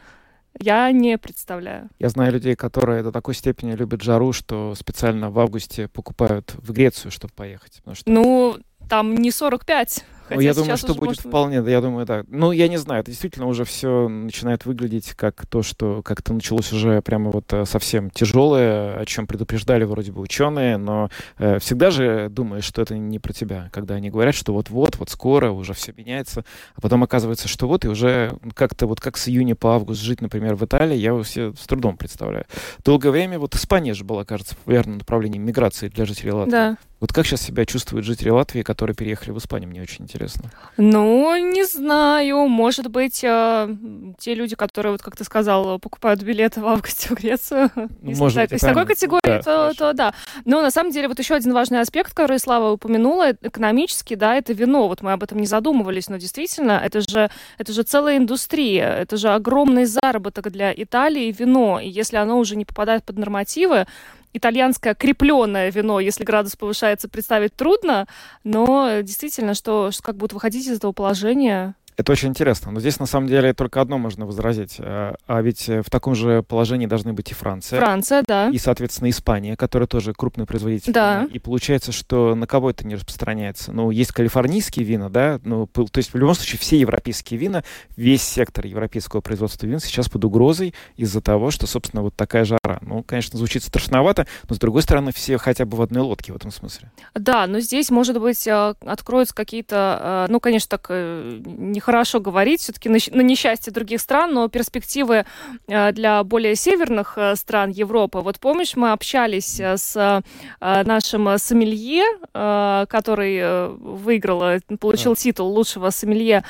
я 0.60 0.92
не 0.92 1.18
представляю. 1.18 1.90
Я 2.00 2.10
знаю 2.10 2.34
людей, 2.34 2.56
которые 2.56 3.04
до 3.04 3.12
такой 3.12 3.34
степени 3.36 3.74
любят 3.74 4.02
жару, 4.02 4.34
что 4.34 4.76
специально 4.76 5.30
в 5.30 5.40
августе 5.40 5.88
покупают 5.88 6.54
в 6.56 6.72
Грецию, 6.72 7.12
чтобы 7.12 7.34
поехать. 7.34 7.82
Что... 7.94 8.10
Ну, 8.12 8.58
там 8.90 9.16
не 9.16 9.32
45. 9.32 10.06
Хотя 10.36 10.48
я 10.48 10.54
думаю, 10.54 10.78
что 10.78 10.94
будет 10.94 11.18
можно... 11.18 11.30
вполне, 11.30 11.72
я 11.72 11.82
думаю, 11.82 12.06
да. 12.06 12.24
Ну, 12.28 12.52
я 12.52 12.68
не 12.68 12.78
знаю, 12.78 13.02
это 13.02 13.12
действительно 13.12 13.48
уже 13.48 13.66
все 13.66 14.08
начинает 14.08 14.66
выглядеть 14.66 15.14
как 15.14 15.46
то, 15.46 15.64
что 15.64 16.02
как-то 16.02 16.34
началось 16.34 16.72
уже 16.72 17.02
прямо 17.02 17.32
вот 17.32 17.52
э, 17.54 17.66
совсем 17.66 18.10
тяжелое, 18.10 18.98
о 18.98 19.06
чем 19.06 19.28
предупреждали 19.28 19.84
вроде 19.84 20.12
бы 20.12 20.22
ученые, 20.22 20.78
но 20.78 21.10
э, 21.38 21.60
всегда 21.60 21.92
же 21.92 22.30
думаешь, 22.30 22.64
что 22.64 22.82
это 22.82 22.98
не 22.98 23.20
про 23.20 23.34
тебя, 23.34 23.70
когда 23.72 23.96
они 23.96 24.10
говорят, 24.10 24.36
что 24.36 24.54
вот-вот, 24.54 24.98
вот 24.98 25.10
скоро 25.10 25.52
уже 25.52 25.74
все 25.74 25.94
меняется, 25.96 26.46
а 26.76 26.82
потом 26.82 27.04
оказывается, 27.04 27.48
что 27.48 27.68
вот 27.68 27.86
и 27.86 27.88
уже 27.88 28.38
как-то 28.54 28.88
вот 28.88 29.00
как 29.00 29.18
с 29.18 29.28
июня 29.28 29.56
по 29.56 29.76
август 29.76 30.02
жить, 30.02 30.22
например, 30.22 30.56
в 30.56 30.66
Италии, 30.66 30.98
я 30.98 31.12
себе 31.24 31.54
с 31.54 31.68
трудом 31.68 31.98
представляю. 31.98 32.46
Долгое 32.84 33.12
время 33.12 33.40
вот 33.40 33.56
Испания 33.56 33.94
же 33.94 34.04
была, 34.04 34.26
кажется, 34.26 34.56
популярным 34.56 35.00
направлением 35.00 35.44
миграции 35.46 35.90
для 35.90 36.06
жителей 36.06 36.32
Латвии. 36.32 36.52
Да. 36.52 36.78
Вот 37.02 37.12
как 37.14 37.26
сейчас 37.26 37.42
себя 37.42 37.66
чувствуют 37.66 38.06
жители 38.06 38.30
Латвии, 38.30 38.62
которые 38.62 38.96
переехали 38.96 39.32
в 39.32 39.38
Испанию, 39.40 39.68
мне 39.72 39.82
очень 39.82 40.04
интересно. 40.06 40.52
Ну, 40.78 41.36
не 41.36 41.66
знаю. 41.66 42.48
Может 42.48 42.92
быть, 42.92 43.24
э, 43.24 43.76
те 44.20 44.36
люди, 44.36 44.56
которые, 44.56 44.92
вот 44.92 45.02
как 45.02 45.16
ты 45.16 45.24
сказал, 45.24 45.80
покупают 45.80 46.22
билеты 46.22 46.62
в 46.62 46.68
августе 46.68 47.10
в 47.10 47.14
Грецию. 47.14 47.72
Ну, 47.76 48.16
может 48.18 48.38
быть, 48.38 48.52
из 48.52 48.62
такой 48.62 48.86
категории, 48.86 49.20
да, 49.24 49.42
то, 49.42 49.74
то 49.76 49.94
да. 49.94 50.14
Но 50.46 50.62
на 50.62 50.70
самом 50.70 50.92
деле 50.92 51.08
вот 51.08 51.18
еще 51.18 51.34
один 51.34 51.54
важный 51.54 51.82
аспект, 51.82 52.14
который 52.14 52.38
Слава 52.38 52.72
упомянула, 52.72 53.32
экономический, 53.32 54.16
да, 54.16 54.36
это 54.36 54.54
вино. 54.54 54.88
Вот 54.88 55.02
мы 55.02 55.14
об 55.14 55.24
этом 55.24 55.40
не 55.40 55.48
задумывались, 55.48 56.08
но 56.08 56.18
действительно, 56.18 56.80
это 56.84 57.02
же, 57.02 57.32
это 57.58 57.74
же 57.74 57.82
целая 57.82 58.18
индустрия, 58.18 58.88
это 58.90 59.18
же 59.18 59.30
огромный 59.30 59.86
заработок 59.86 60.52
для 60.52 60.72
Италии 60.72 61.36
вино. 61.38 61.80
И 61.80 61.90
если 61.90 62.18
оно 62.18 62.38
уже 62.38 62.56
не 62.56 62.66
попадает 62.66 63.04
под 63.04 63.18
нормативы, 63.18 63.88
итальянское 64.34 64.96
крепленное 64.96 65.72
вино, 65.72 66.00
если 66.00 66.24
градус 66.24 66.56
повышается, 66.56 67.10
представить 67.10 67.56
трудно, 67.56 68.08
но 68.44 69.02
действительно, 69.02 69.54
что, 69.54 69.92
как 70.02 70.16
будут 70.16 70.34
выходить 70.34 70.68
из 70.68 70.78
этого 70.78 70.92
положения, 70.92 71.76
это 71.98 72.12
очень 72.12 72.30
интересно. 72.30 72.72
Но 72.72 72.80
здесь, 72.80 73.00
на 73.00 73.06
самом 73.06 73.28
деле, 73.28 73.54
только 73.54 73.82
одно 73.82 73.98
можно 73.98 74.26
возразить. 74.26 74.76
Э, 74.80 75.14
а 75.28 75.42
ведь 75.42 75.68
э, 75.70 75.82
в 75.82 75.90
таком 75.90 76.16
же 76.16 76.44
положении 76.44 76.86
должны 76.86 77.14
быть 77.14 77.32
и 77.32 77.34
Франция. 77.34 77.80
Франция, 77.80 78.24
да. 78.26 78.50
И, 78.50 78.58
соответственно, 78.58 79.10
Испания, 79.10 79.56
которая 79.56 79.88
тоже 79.88 80.14
крупный 80.14 80.46
производитель. 80.46 80.94
Да. 80.94 81.28
И 81.32 81.40
получается, 81.40 81.92
что 81.92 82.36
на 82.36 82.48
кого 82.48 82.70
это 82.70 82.86
не 82.88 82.96
распространяется? 82.96 83.72
Ну, 83.72 83.92
есть 83.92 84.12
калифорнийские 84.12 84.86
вина, 84.86 85.10
да, 85.10 85.40
ну, 85.44 85.68
то 85.68 85.86
есть 85.96 86.14
в 86.14 86.18
любом 86.18 86.36
случае 86.36 86.60
все 86.60 86.80
европейские 86.80 87.40
вина, 87.40 87.64
весь 87.96 88.24
сектор 88.24 88.66
европейского 88.66 89.22
производства 89.22 89.66
вин 89.66 89.80
сейчас 89.80 90.10
под 90.10 90.24
угрозой 90.26 90.74
из-за 90.96 91.22
того, 91.22 91.52
что, 91.52 91.68
собственно, 91.68 92.04
вот 92.04 92.16
такая 92.16 92.46
жара. 92.46 92.80
Ну, 92.82 93.04
конечно, 93.04 93.38
звучит 93.38 93.64
страшновато, 93.64 94.28
но, 94.50 94.56
с 94.56 94.60
другой 94.60 94.82
стороны, 94.82 95.12
все 95.12 95.38
хотя 95.38 95.66
бы 95.66 95.78
в 95.78 95.82
одной 95.82 96.04
лодке 96.04 96.32
в 96.34 96.36
этом 96.36 96.52
смысле. 96.52 96.92
Да, 97.14 97.48
но 97.48 97.60
здесь, 97.60 97.90
может 97.90 98.20
быть, 98.20 98.48
э, 98.48 98.74
откроются 98.86 99.36
какие-то, 99.36 100.28
ну, 100.30 100.40
конечно, 100.40 100.70
так 100.70 100.90
не 100.90 101.81
нехорошо 101.82 102.20
говорить 102.20 102.62
все-таки 102.62 102.90
на, 102.90 102.98
на 103.12 103.22
несчастье 103.22 103.74
других 103.74 104.02
стран, 104.02 104.34
но 104.34 104.48
перспективы 104.48 105.26
э, 105.68 105.92
для 105.94 106.24
более 106.24 106.56
северных 106.56 107.14
э, 107.18 107.36
стран 107.36 107.72
Европы. 107.72 108.20
Вот 108.20 108.40
помнишь, 108.40 108.76
мы 108.76 108.92
общались 108.92 109.60
э, 109.60 109.78
с 109.78 110.24
нашим 110.60 111.38
сомелье, 111.38 112.04
который 112.34 113.70
выиграл, 113.78 114.60
получил 114.80 115.14
да. 115.14 115.16
титул 115.16 115.48
лучшего 115.48 115.90
сомелье, 115.90 116.44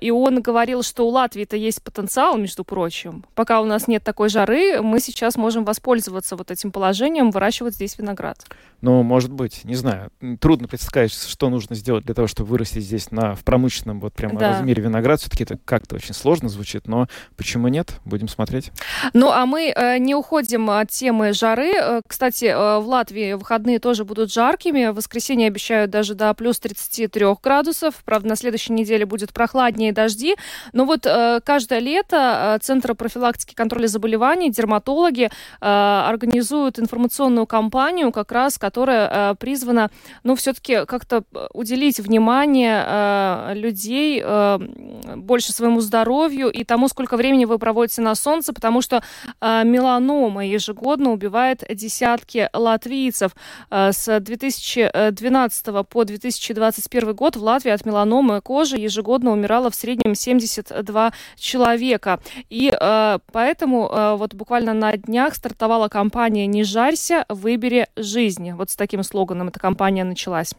и 0.00 0.10
он 0.10 0.40
говорил, 0.40 0.82
что 0.82 1.06
у 1.06 1.10
Латвии-то 1.10 1.56
есть 1.56 1.82
потенциал, 1.82 2.38
между 2.38 2.64
прочим. 2.64 3.24
Пока 3.34 3.60
у 3.60 3.64
нас 3.64 3.88
нет 3.88 4.02
такой 4.04 4.28
жары, 4.28 4.80
мы 4.80 5.00
сейчас 5.00 5.36
можем 5.36 5.64
воспользоваться 5.64 6.36
вот 6.36 6.50
этим 6.50 6.72
положением, 6.72 7.30
выращивать 7.30 7.74
здесь 7.74 7.98
виноград. 7.98 8.38
Ну, 8.80 9.02
может 9.02 9.32
быть, 9.32 9.64
не 9.64 9.76
знаю. 9.76 10.10
Трудно 10.40 10.66
представить, 10.66 11.12
что 11.12 11.48
нужно 11.50 11.76
сделать 11.76 12.04
для 12.04 12.14
того, 12.14 12.26
чтобы 12.26 12.50
вырастить 12.50 12.84
здесь 12.84 13.10
на, 13.10 13.34
в 13.34 13.44
промышленном 13.44 14.00
вот 14.00 14.12
прямо 14.12 14.40
да. 14.40 14.61
Размере 14.62 14.82
виноград. 14.82 15.20
Все-таки 15.20 15.44
это 15.44 15.58
как-то 15.64 15.96
очень 15.96 16.14
сложно 16.14 16.48
звучит, 16.48 16.86
но 16.86 17.08
почему 17.36 17.68
нет? 17.68 18.00
Будем 18.04 18.28
смотреть. 18.28 18.70
Ну, 19.12 19.30
а 19.30 19.44
мы 19.46 19.72
э, 19.74 19.98
не 19.98 20.14
уходим 20.14 20.70
от 20.70 20.90
темы 20.90 21.32
жары. 21.32 21.72
Э, 21.74 22.00
кстати, 22.06 22.46
э, 22.46 22.78
в 22.78 22.86
Латвии 22.86 23.34
выходные 23.34 23.78
тоже 23.78 24.04
будут 24.04 24.32
жаркими. 24.32 24.88
В 24.88 24.94
воскресенье 24.94 25.48
обещают 25.48 25.90
даже 25.90 26.14
до 26.14 26.32
плюс 26.34 26.58
33 26.60 27.26
градусов. 27.42 28.02
Правда, 28.04 28.28
на 28.28 28.36
следующей 28.36 28.72
неделе 28.72 29.04
будет 29.04 29.32
прохладнее 29.32 29.92
дожди. 29.92 30.36
Но 30.72 30.84
вот 30.84 31.06
э, 31.06 31.40
каждое 31.44 31.80
лето 31.80 32.56
э, 32.56 32.58
Центр 32.62 32.94
профилактики 32.94 33.52
и 33.52 33.56
контроля 33.56 33.86
заболеваний, 33.86 34.50
дерматологи 34.50 35.24
э, 35.24 35.30
организуют 35.60 36.78
информационную 36.78 37.46
кампанию, 37.46 38.12
как 38.12 38.30
раз, 38.32 38.58
которая 38.58 39.32
э, 39.32 39.34
призвана, 39.34 39.90
ну, 40.22 40.36
все-таки 40.36 40.84
как-то 40.86 41.24
уделить 41.52 41.98
внимание 41.98 42.84
э, 42.86 43.54
людей, 43.54 44.22
э, 44.22 44.51
больше 44.58 45.52
своему 45.52 45.80
здоровью 45.80 46.50
и 46.50 46.64
тому, 46.64 46.88
сколько 46.88 47.16
времени 47.16 47.44
вы 47.44 47.58
проводите 47.58 48.02
на 48.02 48.14
солнце, 48.14 48.52
потому 48.52 48.82
что 48.82 49.02
э, 49.40 49.62
меланома 49.64 50.46
ежегодно 50.46 51.10
убивает 51.10 51.64
десятки 51.70 52.48
латвийцев. 52.52 53.32
Э, 53.70 53.92
с 53.92 54.20
2012 54.20 55.86
по 55.88 56.04
2021 56.04 57.14
год 57.14 57.36
в 57.36 57.42
Латвии 57.42 57.70
от 57.70 57.84
меланомы 57.84 58.40
кожи 58.40 58.76
ежегодно 58.76 59.32
умирало 59.32 59.70
в 59.70 59.74
среднем 59.74 60.14
72 60.14 61.12
человека. 61.36 62.20
И 62.50 62.72
э, 62.78 63.18
поэтому 63.32 63.88
э, 63.88 64.16
вот 64.16 64.34
буквально 64.34 64.74
на 64.74 64.96
днях 64.96 65.34
стартовала 65.34 65.88
кампания 65.88 66.46
«Не 66.46 66.64
жарься, 66.64 67.24
выбери 67.28 67.86
жизни». 67.96 68.52
Вот 68.52 68.70
с 68.70 68.76
таким 68.76 69.02
слоганом 69.02 69.48
эта 69.48 69.60
кампания 69.60 70.04
началась. 70.04 70.54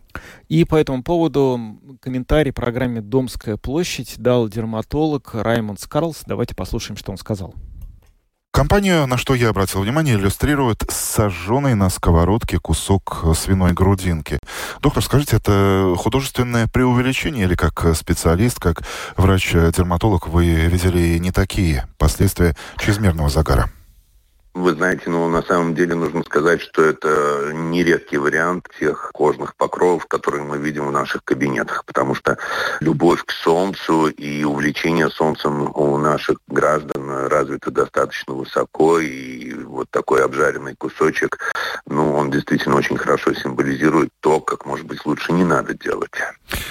И 0.49 0.65
по 0.65 0.75
этому 0.75 1.03
поводу 1.03 1.59
комментарий 2.01 2.51
программе 2.51 3.01
«Домская 3.01 3.57
площадь» 3.57 3.82
дал 4.17 4.47
дерматолог 4.49 5.33
Раймонд 5.33 5.79
Скарлс. 5.79 6.23
Давайте 6.25 6.55
послушаем, 6.55 6.97
что 6.97 7.11
он 7.11 7.17
сказал. 7.17 7.53
Компанию, 8.51 9.07
на 9.07 9.17
что 9.17 9.33
я 9.33 9.49
обратил 9.49 9.81
внимание, 9.81 10.15
иллюстрирует 10.15 10.83
сожженный 10.87 11.73
на 11.73 11.89
сковородке 11.89 12.59
кусок 12.59 13.25
свиной 13.35 13.73
грудинки. 13.73 14.37
Доктор, 14.79 15.03
скажите, 15.03 15.37
это 15.37 15.95
художественное 15.97 16.67
преувеличение 16.67 17.45
или 17.45 17.55
как 17.55 17.95
специалист, 17.95 18.59
как 18.59 18.83
врач-дерматолог 19.17 20.27
вы 20.27 20.45
видели 20.67 21.17
не 21.17 21.31
такие 21.31 21.87
последствия 21.97 22.55
чрезмерного 22.77 23.29
загара? 23.29 23.71
Вы 24.53 24.73
знаете, 24.73 25.03
ну, 25.07 25.27
на 25.29 25.41
самом 25.41 25.73
деле 25.73 25.95
нужно 25.95 26.23
сказать, 26.23 26.61
что 26.61 26.83
это 26.83 27.51
нередкий 27.53 28.17
вариант 28.17 28.67
тех 28.79 29.09
кожных 29.11 29.55
покровов, 29.55 30.05
которые 30.05 30.43
мы 30.43 30.59
видим 30.59 30.87
в 30.87 30.91
наших 30.91 31.23
кабинетах, 31.23 31.85
потому 31.85 32.13
что 32.13 32.37
любовь 32.79 33.23
к 33.25 33.31
солнцу 33.31 34.07
и 34.09 34.43
увлечение 34.43 35.09
солнцем 35.09 35.71
у 35.73 35.97
наших 35.97 36.37
граждан 36.47 37.27
развито 37.27 37.71
достаточно 37.71 38.35
высоко, 38.35 38.99
и 38.99 39.55
вот 39.55 39.89
такой 39.89 40.23
обжаренный 40.23 40.75
кусочек, 40.75 41.39
ну, 41.87 42.13
он 42.13 42.29
действительно 42.29 42.75
очень 42.75 42.97
хорошо 42.97 43.33
символизирует 43.33 44.09
то, 44.19 44.39
как, 44.39 44.67
может 44.67 44.85
быть, 44.85 45.03
лучше 45.05 45.33
не 45.33 45.43
надо 45.43 45.73
делать. 45.73 46.11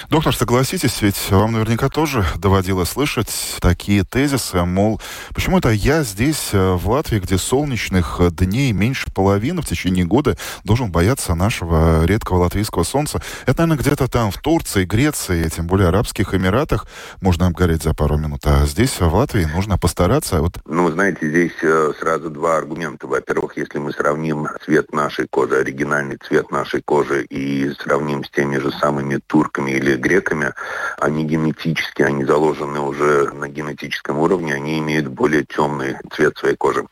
Доктор, 0.09 0.33
согласитесь, 0.33 1.01
ведь 1.01 1.31
вам 1.31 1.51
наверняка 1.51 1.89
тоже 1.89 2.25
доводилось 2.37 2.89
слышать 2.89 3.57
такие 3.59 4.05
тезисы, 4.05 4.63
мол, 4.63 5.01
почему 5.35 5.57
это 5.57 5.69
я 5.69 6.03
здесь, 6.03 6.49
э, 6.53 6.73
в 6.75 6.89
Латвии, 6.89 7.19
где 7.19 7.37
солнце 7.37 7.72
солнечных 7.73 8.17
э, 8.19 8.29
дней 8.29 8.71
меньше 8.71 9.11
половины 9.11 9.61
в 9.61 9.65
течение 9.65 10.05
года 10.05 10.37
должен 10.63 10.91
бояться 10.91 11.33
нашего 11.33 12.05
редкого 12.05 12.43
латвийского 12.43 12.83
солнца. 12.83 13.19
Это, 13.47 13.65
наверное, 13.65 13.81
где-то 13.83 14.07
там 14.07 14.29
в 14.29 14.37
Турции, 14.37 14.85
Греции, 14.85 15.49
тем 15.49 15.65
более 15.65 15.87
Арабских 15.87 16.35
Эмиратах 16.35 16.85
можно 17.19 17.47
обгореть 17.47 17.83
за 17.83 17.93
пару 17.95 18.17
минут. 18.17 18.41
А 18.45 18.65
здесь, 18.67 18.99
в 18.99 19.13
Латвии, 19.13 19.45
нужно 19.45 19.77
постараться. 19.79 20.41
Вот... 20.41 20.59
Ну, 20.65 20.91
знаете, 20.91 21.27
здесь 21.29 21.53
э, 21.63 21.93
сразу 21.99 22.29
два 22.29 22.57
аргумента. 22.57 23.07
Во-первых, 23.07 23.57
если 23.57 23.79
мы 23.79 23.91
сравним 23.91 24.47
цвет 24.63 24.93
нашей 24.93 25.27
кожи, 25.27 25.55
оригинальный 25.55 26.17
цвет 26.27 26.51
нашей 26.51 26.81
кожи 26.83 27.23
и 27.23 27.71
сравним 27.79 28.23
с 28.23 28.29
теми 28.29 28.57
же 28.57 28.71
самыми 28.71 29.19
турками 29.25 29.71
или 29.71 29.95
греками, 29.95 30.53
они 30.99 31.25
генетически, 31.25 32.03
они 32.03 32.23
заложены 32.23 32.79
уже 32.79 33.31
на 33.33 33.47
генетическом 33.47 34.19
уровне, 34.19 34.53
они 34.53 34.77
имеют 34.77 35.07
более 35.07 35.43
темный 35.43 35.95
цвет 36.11 36.37
своей 36.37 36.55
кожи. 36.55 36.85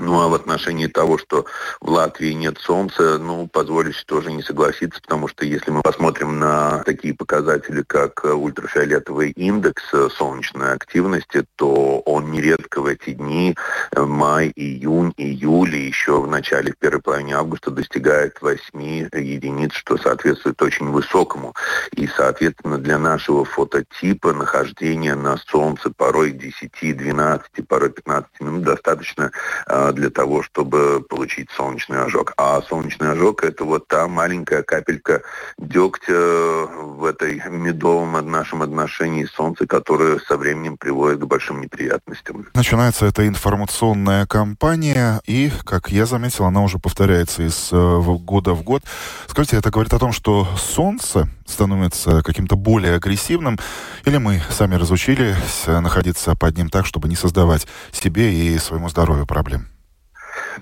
Ну 0.00 0.20
а 0.20 0.28
в 0.28 0.34
отношении 0.34 0.86
того, 0.86 1.18
что 1.18 1.46
в 1.80 1.90
Латвии 1.90 2.32
нет 2.32 2.58
солнца, 2.58 3.18
ну, 3.18 3.46
позволю 3.48 3.92
себе 3.92 4.04
тоже 4.06 4.32
не 4.32 4.42
согласиться, 4.42 5.00
потому 5.00 5.28
что 5.28 5.44
если 5.44 5.70
мы 5.70 5.82
посмотрим 5.82 6.38
на 6.38 6.82
такие 6.84 7.14
показатели, 7.14 7.82
как 7.82 8.24
ультрафиолетовый 8.24 9.30
индекс 9.30 9.82
солнечной 10.16 10.72
активности, 10.72 11.44
то 11.56 12.00
он 12.00 12.30
нередко 12.30 12.80
в 12.80 12.86
эти 12.86 13.10
дни, 13.10 13.56
май, 13.96 14.52
июнь, 14.54 15.12
июль, 15.16 15.76
еще 15.76 16.20
в 16.20 16.26
начале, 16.26 16.74
первой 16.78 17.00
половине 17.00 17.36
августа 17.36 17.70
достигает 17.70 18.40
8 18.40 18.80
единиц, 18.80 19.72
что 19.72 19.96
соответствует 19.96 20.60
очень 20.62 20.90
высокому. 20.90 21.54
И, 21.92 22.06
соответственно, 22.06 22.78
для 22.78 22.98
нашего 22.98 23.44
фототипа 23.44 24.32
нахождение 24.32 25.14
на 25.14 25.36
солнце 25.36 25.90
порой 25.90 26.32
10, 26.32 26.96
12, 26.96 27.66
порой 27.66 27.90
15 27.90 28.40
минут 28.40 28.62
достаточно 28.62 29.30
для 29.92 30.10
того, 30.10 30.42
чтобы 30.42 31.04
получить 31.08 31.50
солнечный 31.50 32.02
ожог. 32.02 32.32
А 32.36 32.60
солнечный 32.62 33.12
ожог– 33.12 33.42
это 33.44 33.64
вот 33.64 33.88
та 33.88 34.08
маленькая 34.08 34.62
капелька 34.62 35.22
дегтя 35.58 36.12
в 36.12 37.04
этой 37.04 37.42
медовом 37.48 38.12
нашем 38.30 38.62
отношении 38.62 39.24
солнца, 39.24 39.66
которая 39.66 40.18
со 40.18 40.36
временем 40.36 40.76
приводит 40.76 41.20
к 41.20 41.24
большим 41.24 41.60
неприятностям. 41.60 42.46
Начинается 42.54 43.06
эта 43.06 43.26
информационная 43.26 44.26
кампания, 44.26 45.20
и, 45.26 45.50
как 45.64 45.90
я 45.90 46.06
заметил, 46.06 46.44
она 46.44 46.62
уже 46.62 46.78
повторяется 46.78 47.42
из 47.42 47.70
э, 47.72 48.00
года 48.18 48.54
в 48.54 48.62
год. 48.62 48.82
Скажите, 49.26 49.56
это 49.56 49.70
говорит 49.70 49.92
о 49.94 49.98
том, 49.98 50.12
что 50.12 50.46
солнце 50.56 51.28
становится 51.46 52.22
каким-то 52.22 52.56
более 52.56 52.96
агрессивным, 52.96 53.58
или 54.04 54.18
мы 54.18 54.42
сами 54.50 54.74
разучились 54.74 55.66
находиться 55.66 56.34
под 56.34 56.56
ним 56.56 56.68
так, 56.68 56.86
чтобы 56.86 57.08
не 57.08 57.16
создавать 57.16 57.66
себе 57.92 58.32
и 58.32 58.58
своему 58.58 58.88
здоровью 58.88 59.26
проблем? 59.26 59.68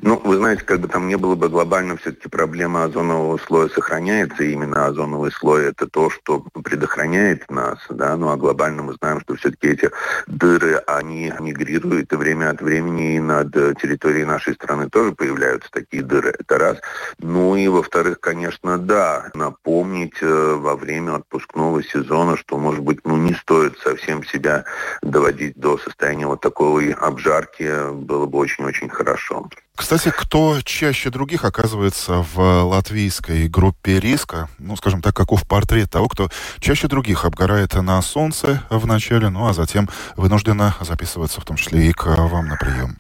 Ну, 0.03 0.21
вы 0.25 0.37
знаете, 0.37 0.63
как 0.63 0.81
бы 0.81 0.89
там 0.89 1.09
не 1.09 1.17
было 1.17 1.35
бы 1.35 1.49
глобально, 1.49 1.97
все-таки 1.97 2.29
проблема 2.29 2.85
озонового 2.85 3.39
слоя 3.39 3.69
сохраняется, 3.69 4.45
и 4.45 4.53
именно 4.53 4.87
озоновый 4.87 5.33
слой 5.33 5.67
это 5.69 5.87
то, 5.87 6.11
что 6.11 6.41
предохраняет 6.63 7.51
нас, 7.51 7.79
да, 7.89 8.17
ну 8.17 8.31
а 8.31 8.37
глобально 8.37 8.83
мы 8.83 8.95
знаем, 8.95 9.21
что 9.21 9.37
все-таки 9.37 9.69
эти 9.69 9.91
дыры, 10.27 10.77
они 10.87 11.33
мигрируют, 11.41 12.13
и 12.13 12.17
время 12.17 12.51
от 12.51 12.61
времени 12.61 13.17
и 13.17 13.21
над 13.21 13.53
территорией 13.53 14.25
нашей 14.25 14.55
страны 14.55 14.89
тоже 14.91 15.13
появляются 15.13 15.71
такие 15.71 16.03
дыры, 16.03 16.35
это 16.39 16.59
раз. 16.59 16.79
Ну 17.19 17.57
и 17.57 17.69
во-вторых, 17.69 18.21
конечно, 18.21 18.79
да, 18.79 19.31
напомнить 19.35 20.17
э, 20.21 20.55
во 20.55 20.77
время 20.77 21.17
отпускного 21.17 21.83
сезона, 21.83 22.37
что, 22.37 22.59
может 22.59 22.81
быть, 22.81 23.01
ну 23.05 23.17
не 23.17 23.35
стоит 23.35 23.79
совсем 23.79 24.25
себя 24.25 24.65
доводить 25.03 25.57
до 25.57 25.79
состояния 25.79 26.27
вот 26.27 26.41
такой 26.41 26.93
обжарки, 26.93 27.93
было 27.93 28.27
бы 28.27 28.39
очень-очень 28.39 28.89
хорошо. 28.89 29.49
Кстати, 29.77 30.11
кто 30.11 30.59
чаще 30.65 31.11
других 31.11 31.45
оказывается 31.45 32.25
в 32.35 32.63
латвийской 32.65 33.47
группе 33.47 34.01
риска? 34.01 34.49
Ну, 34.59 34.75
скажем 34.75 35.03
так, 35.03 35.15
каков 35.15 35.47
портрет 35.47 35.91
того, 35.91 36.09
кто 36.09 36.31
чаще 36.61 36.89
других 36.89 37.27
обгорает 37.27 37.75
на 37.75 38.01
солнце 38.01 38.63
в 38.71 38.87
начале, 38.87 39.29
ну 39.29 39.47
а 39.47 39.53
затем 39.53 39.89
вынужденно 40.17 40.75
записываться 40.81 41.43
в 41.43 41.45
том 41.45 41.57
числе 41.57 41.91
и 41.91 41.93
к 41.93 42.07
вам 42.07 42.49
на 42.49 42.57
прием? 42.57 42.99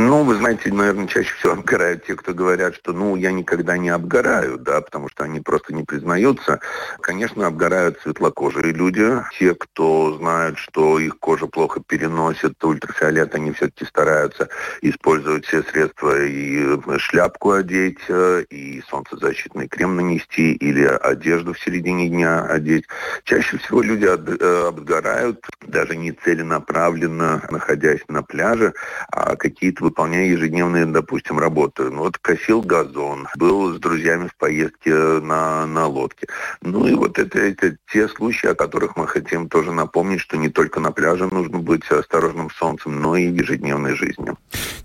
Ну, 0.00 0.22
вы 0.22 0.36
знаете, 0.36 0.72
наверное, 0.72 1.08
чаще 1.08 1.34
всего 1.34 1.54
обгорают 1.54 2.04
те, 2.06 2.14
кто 2.14 2.32
говорят, 2.32 2.76
что, 2.76 2.92
ну, 2.92 3.16
я 3.16 3.32
никогда 3.32 3.76
не 3.76 3.88
обгораю, 3.88 4.56
да, 4.56 4.80
потому 4.80 5.08
что 5.08 5.24
они 5.24 5.40
просто 5.40 5.74
не 5.74 5.82
признаются. 5.82 6.60
Конечно, 7.00 7.48
обгорают 7.48 7.98
светлокожие 8.00 8.72
люди. 8.72 9.04
Те, 9.36 9.56
кто 9.56 10.16
знают, 10.16 10.56
что 10.56 11.00
их 11.00 11.18
кожа 11.18 11.48
плохо 11.48 11.82
переносит 11.84 12.62
ультрафиолет, 12.62 13.34
они 13.34 13.50
все-таки 13.50 13.84
стараются 13.86 14.48
использовать 14.82 15.46
все 15.46 15.64
средства 15.64 16.16
и 16.24 16.78
шляпку 16.98 17.50
одеть, 17.50 17.98
э, 18.06 18.44
и 18.50 18.80
солнцезащитный 18.88 19.66
крем 19.66 19.96
нанести, 19.96 20.52
или 20.52 20.84
одежду 20.84 21.54
в 21.54 21.58
середине 21.58 22.08
дня 22.08 22.44
одеть. 22.44 22.84
Чаще 23.24 23.58
всего 23.58 23.82
люди 23.82 24.04
э, 24.04 24.68
обгорают 24.68 25.44
даже 25.66 25.96
не 25.96 26.12
целенаправленно, 26.12 27.42
находясь 27.50 28.02
на 28.06 28.22
пляже, 28.22 28.74
а 29.10 29.34
какие-то 29.34 29.87
выполняя 29.88 30.26
ежедневные, 30.26 30.84
допустим, 30.84 31.38
работы. 31.38 31.84
Ну, 31.84 32.02
вот 32.02 32.18
косил 32.18 32.60
газон, 32.60 33.26
был 33.36 33.74
с 33.74 33.80
друзьями 33.80 34.28
в 34.28 34.36
поездке 34.36 34.92
на, 34.92 35.66
на 35.66 35.86
лодке. 35.86 36.28
Ну 36.60 36.86
и 36.86 36.94
вот 36.94 37.18
это, 37.18 37.38
это 37.38 37.76
те 37.90 38.06
случаи, 38.08 38.48
о 38.48 38.54
которых 38.54 38.96
мы 38.96 39.06
хотим 39.06 39.48
тоже 39.48 39.72
напомнить, 39.72 40.20
что 40.20 40.36
не 40.36 40.50
только 40.50 40.80
на 40.80 40.92
пляже 40.92 41.26
нужно 41.26 41.58
быть 41.58 41.88
осторожным 41.90 42.50
солнцем, 42.50 43.00
но 43.00 43.16
и 43.16 43.28
в 43.28 43.34
ежедневной 43.34 43.94
жизни. 43.94 44.32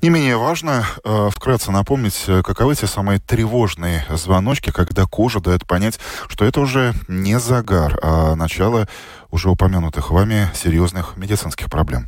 Не 0.01 0.09
менее 0.09 0.37
важно 0.37 0.85
э, 1.03 1.29
вкратце 1.31 1.71
напомнить, 1.71 2.23
э, 2.27 2.41
каковы 2.43 2.75
те 2.75 2.87
самые 2.87 3.19
тревожные 3.19 4.05
звоночки, 4.09 4.71
когда 4.71 5.05
кожа 5.05 5.39
дает 5.39 5.67
понять, 5.67 5.99
что 6.27 6.45
это 6.45 6.61
уже 6.61 6.93
не 7.07 7.39
загар, 7.39 7.99
а 8.01 8.35
начало 8.35 8.87
уже 9.31 9.49
упомянутых 9.49 10.11
вами 10.11 10.49
серьезных 10.53 11.17
медицинских 11.17 11.69
проблем. 11.69 12.07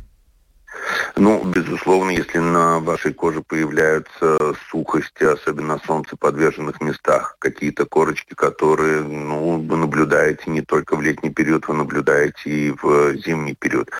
Ну, 1.18 1.42
безусловно, 1.44 2.10
если 2.10 2.40
на 2.40 2.78
вашей 2.78 3.14
коже 3.14 3.40
появляются 3.40 4.36
сухости, 4.70 5.24
особенно 5.24 5.66
на 5.76 5.78
солнцеподверженных 5.78 6.82
местах, 6.82 7.36
какие-то 7.38 7.86
корочки, 7.86 8.34
которые 8.34 9.00
ну, 9.00 9.58
вы 9.58 9.76
наблюдаете 9.78 10.50
не 10.50 10.60
только 10.60 10.94
в 10.94 11.00
летний 11.00 11.30
период, 11.30 11.68
вы 11.68 11.74
наблюдаете 11.74 12.50
и 12.50 12.70
в 12.70 13.16
зимний 13.16 13.54
период. 13.54 13.90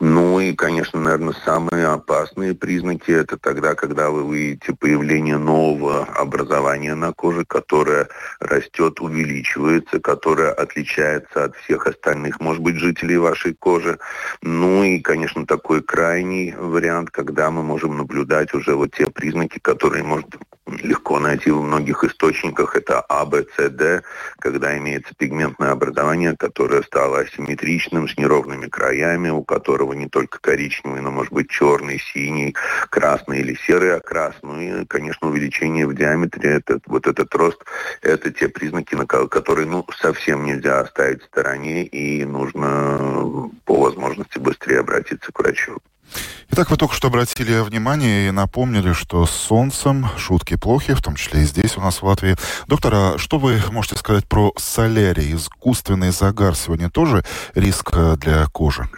Ну 0.00 0.38
и, 0.38 0.52
конечно, 0.52 1.00
наверное, 1.00 1.34
самые 1.46 1.86
опасные 1.86 2.54
признаки 2.54 3.10
это 3.10 3.38
тогда, 3.38 3.74
когда 3.74 4.10
вы 4.10 4.24
увидите 4.24 4.74
появление 4.78 5.38
нового 5.38 6.04
образования 6.04 6.94
на 6.94 7.14
коже, 7.14 7.46
которое 7.46 8.08
растет, 8.38 9.00
увеличивается, 9.00 9.98
которое 9.98 10.52
отличается 10.52 11.44
от 11.44 11.56
всех 11.56 11.86
остальных, 11.86 12.38
может 12.38 12.60
быть, 12.60 12.76
жителей 12.76 13.16
вашей 13.16 13.54
кожи. 13.54 13.98
Ну 14.42 14.84
и, 14.84 15.00
конечно, 15.00 15.46
такой 15.46 15.82
крайний 15.82 16.54
вариант, 16.66 17.10
когда 17.10 17.50
мы 17.50 17.62
можем 17.62 17.96
наблюдать 17.96 18.54
уже 18.54 18.74
вот 18.74 18.92
те 18.92 19.06
признаки, 19.06 19.58
которые 19.58 20.02
может 20.02 20.36
легко 20.66 21.18
найти 21.18 21.50
в 21.50 21.62
многих 21.62 22.02
источниках. 22.04 22.76
Это 22.76 23.00
А, 23.00 23.24
Б, 23.24 23.44
С, 23.56 23.70
Д, 23.70 24.02
когда 24.38 24.76
имеется 24.78 25.14
пигментное 25.16 25.70
образование, 25.70 26.36
которое 26.36 26.82
стало 26.82 27.20
асимметричным, 27.20 28.08
с 28.08 28.16
неровными 28.16 28.66
краями, 28.66 29.30
у 29.30 29.44
которого 29.44 29.92
не 29.92 30.08
только 30.08 30.40
коричневый, 30.40 31.00
но 31.00 31.10
может 31.10 31.32
быть 31.32 31.50
черный, 31.50 32.00
синий, 32.12 32.54
красный 32.90 33.40
или 33.40 33.54
серый 33.54 33.94
окрас. 33.94 34.34
Ну 34.42 34.60
и, 34.60 34.84
конечно, 34.86 35.28
увеличение 35.28 35.86
в 35.86 35.94
диаметре, 35.94 36.50
этот, 36.50 36.82
вот 36.86 37.06
этот 37.06 37.32
рост, 37.34 37.64
это 38.02 38.30
те 38.30 38.48
признаки, 38.48 38.94
на 38.94 39.06
которые 39.06 39.66
ну, 39.66 39.86
совсем 39.96 40.44
нельзя 40.44 40.80
оставить 40.80 41.22
в 41.22 41.26
стороне, 41.26 41.84
и 41.84 42.24
нужно 42.24 43.50
по 43.64 43.80
возможности 43.80 44.38
быстрее 44.38 44.80
обратиться 44.80 45.30
к 45.32 45.38
врачу. 45.38 45.78
Итак, 46.50 46.70
вы 46.70 46.76
только 46.76 46.94
что 46.94 47.08
обратили 47.08 47.60
внимание 47.60 48.28
и 48.28 48.30
напомнили, 48.30 48.92
что 48.92 49.26
с 49.26 49.30
солнцем 49.30 50.08
шутки 50.16 50.56
плохи, 50.56 50.94
в 50.94 51.02
том 51.02 51.16
числе 51.16 51.42
и 51.42 51.44
здесь 51.44 51.76
у 51.76 51.80
нас 51.80 52.00
в 52.00 52.06
Латвии. 52.06 52.36
Доктор, 52.66 52.94
а 52.94 53.18
что 53.18 53.38
вы 53.38 53.60
можете 53.70 53.96
сказать 53.96 54.26
про 54.26 54.52
солярий? 54.56 55.34
Искусственный 55.34 56.12
загар 56.12 56.54
сегодня 56.54 56.88
тоже 56.88 57.24
риск 57.54 57.90
э, 57.92 58.16
для 58.16 58.46
кожи? 58.46 58.88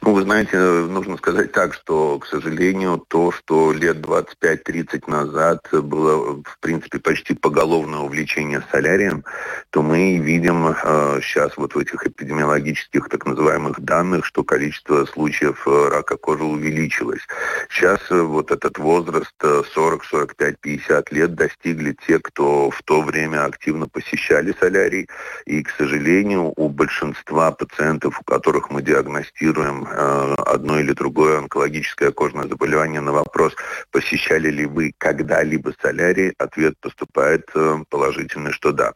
Ну, 0.00 0.12
вы 0.12 0.22
знаете, 0.22 0.56
нужно 0.56 1.16
сказать 1.16 1.50
так, 1.50 1.74
что, 1.74 2.20
к 2.20 2.26
сожалению, 2.26 3.04
то, 3.08 3.32
что 3.32 3.72
лет 3.72 3.96
25-30 3.96 5.10
назад 5.10 5.66
было, 5.72 6.40
в 6.44 6.58
принципе, 6.60 7.00
почти 7.00 7.34
поголовное 7.34 8.00
увлечение 8.00 8.62
солярием, 8.70 9.24
то 9.70 9.82
мы 9.82 10.18
видим 10.18 10.68
э, 10.68 11.20
сейчас 11.22 11.56
вот 11.56 11.74
в 11.74 11.78
этих 11.78 12.06
эпидемиологических 12.06 13.08
так 13.08 13.26
называемых 13.26 13.80
данных, 13.80 14.24
что 14.24 14.44
количество 14.44 15.04
случаев 15.06 15.66
э, 15.66 15.88
рака 15.90 16.16
кожи 16.16 16.44
увеличилось. 16.44 17.26
Сейчас 17.68 17.98
э, 18.10 18.20
вот 18.20 18.52
этот 18.52 18.78
возраст 18.78 19.34
40, 19.42 20.04
45, 20.04 20.60
50 20.60 21.10
лет 21.10 21.34
достигли 21.34 21.96
те, 22.06 22.20
кто 22.20 22.70
в 22.70 22.80
то 22.84 23.00
время 23.00 23.44
активно 23.44 23.88
посещали 23.88 24.54
солярий. 24.60 25.08
И, 25.46 25.64
к 25.64 25.70
сожалению, 25.70 26.52
у 26.54 26.68
большинства 26.68 27.50
пациентов, 27.50 28.20
у 28.20 28.24
которых 28.24 28.70
мы 28.70 28.82
диагностируем 28.82 29.55
диагностируем 29.56 29.86
э, 29.88 30.34
одно 30.46 30.78
или 30.78 30.92
другое 30.92 31.38
онкологическое 31.38 32.12
кожное 32.12 32.46
заболевание 32.46 33.00
на 33.00 33.12
вопрос, 33.12 33.54
посещали 33.90 34.50
ли 34.50 34.66
вы 34.66 34.92
когда-либо 34.98 35.72
солярий, 35.80 36.34
ответ 36.38 36.74
поступает 36.80 37.48
э, 37.54 37.78
положительный, 37.88 38.52
что 38.52 38.72
да. 38.72 38.92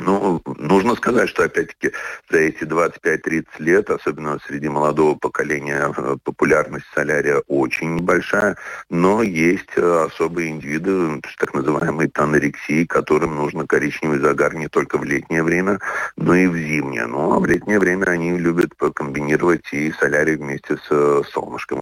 Ну, 0.00 0.42
нужно 0.58 0.96
сказать, 0.96 1.28
что 1.28 1.44
опять-таки 1.44 1.92
за 2.28 2.38
эти 2.38 2.64
25-30 2.64 3.46
лет, 3.60 3.90
особенно 3.90 4.40
среди 4.44 4.68
молодого 4.68 5.14
поколения, 5.14 5.92
э, 5.96 6.16
популярность 6.24 6.86
солярия 6.92 7.42
очень 7.46 7.94
небольшая, 7.94 8.56
но 8.90 9.22
есть 9.22 9.70
э, 9.76 10.04
особые 10.06 10.50
индивиды, 10.50 11.20
так 11.38 11.54
называемые 11.54 12.10
тонорексии, 12.10 12.84
которым 12.84 13.36
нужно 13.36 13.68
коричневый 13.68 14.18
загар 14.18 14.54
не 14.56 14.66
только 14.66 14.98
в 14.98 15.04
летнее 15.04 15.44
время, 15.44 15.78
но 16.16 16.34
и 16.34 16.48
в 16.48 16.56
зимнее. 16.56 17.06
Ну, 17.06 17.32
а 17.32 17.38
в 17.38 17.46
летнее 17.46 17.78
время 17.78 18.06
они 18.06 18.36
любят 18.36 18.72
комбинировать 18.94 19.72
и 19.72 19.92
солярий 19.92 20.34
вместе 20.34 20.76
с 20.76 20.88
э, 20.90 21.22
солнышком. 21.30 21.80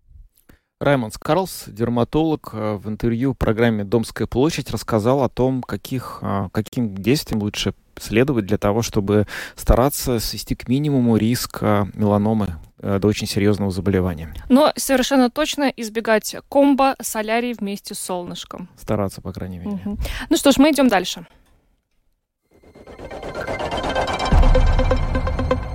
Раймонд 0.83 1.17
Карлс, 1.17 1.65
дерматолог, 1.69 2.53
в 2.53 2.89
интервью 2.89 3.35
в 3.35 3.37
программе 3.37 3.85
«Домская 3.85 4.27
площадь» 4.27 4.69
рассказал 4.71 5.23
о 5.23 5.29
том, 5.29 5.63
каких, 5.63 6.21
каким 6.51 6.97
действиям 6.97 7.41
лучше 7.41 7.75
следовать 8.01 8.47
для 8.47 8.59
того, 8.59 8.83
чтобы 8.83 9.29
стараться 9.55 10.19
свести 10.19 10.57
к 10.57 10.67
минимуму 10.67 11.17
риск 11.17 11.59
а, 11.61 11.87
меланомы 11.95 12.57
э, 12.79 12.99
до 12.99 13.07
очень 13.07 13.29
серьезного 13.29 13.71
заболевания. 13.71 14.35
Но 14.49 14.73
совершенно 14.77 15.31
точно 15.31 15.73
избегать 15.77 16.35
комбо 16.49 16.97
солярий 17.01 17.53
вместе 17.53 17.95
с 17.95 18.01
солнышком. 18.01 18.69
Стараться, 18.77 19.21
по 19.21 19.33
крайней 19.33 19.59
мере. 19.59 19.71
Угу. 19.85 19.99
Ну 20.31 20.37
что 20.37 20.51
ж, 20.51 20.57
мы 20.57 20.71
идем 20.71 20.89
дальше. 20.89 21.27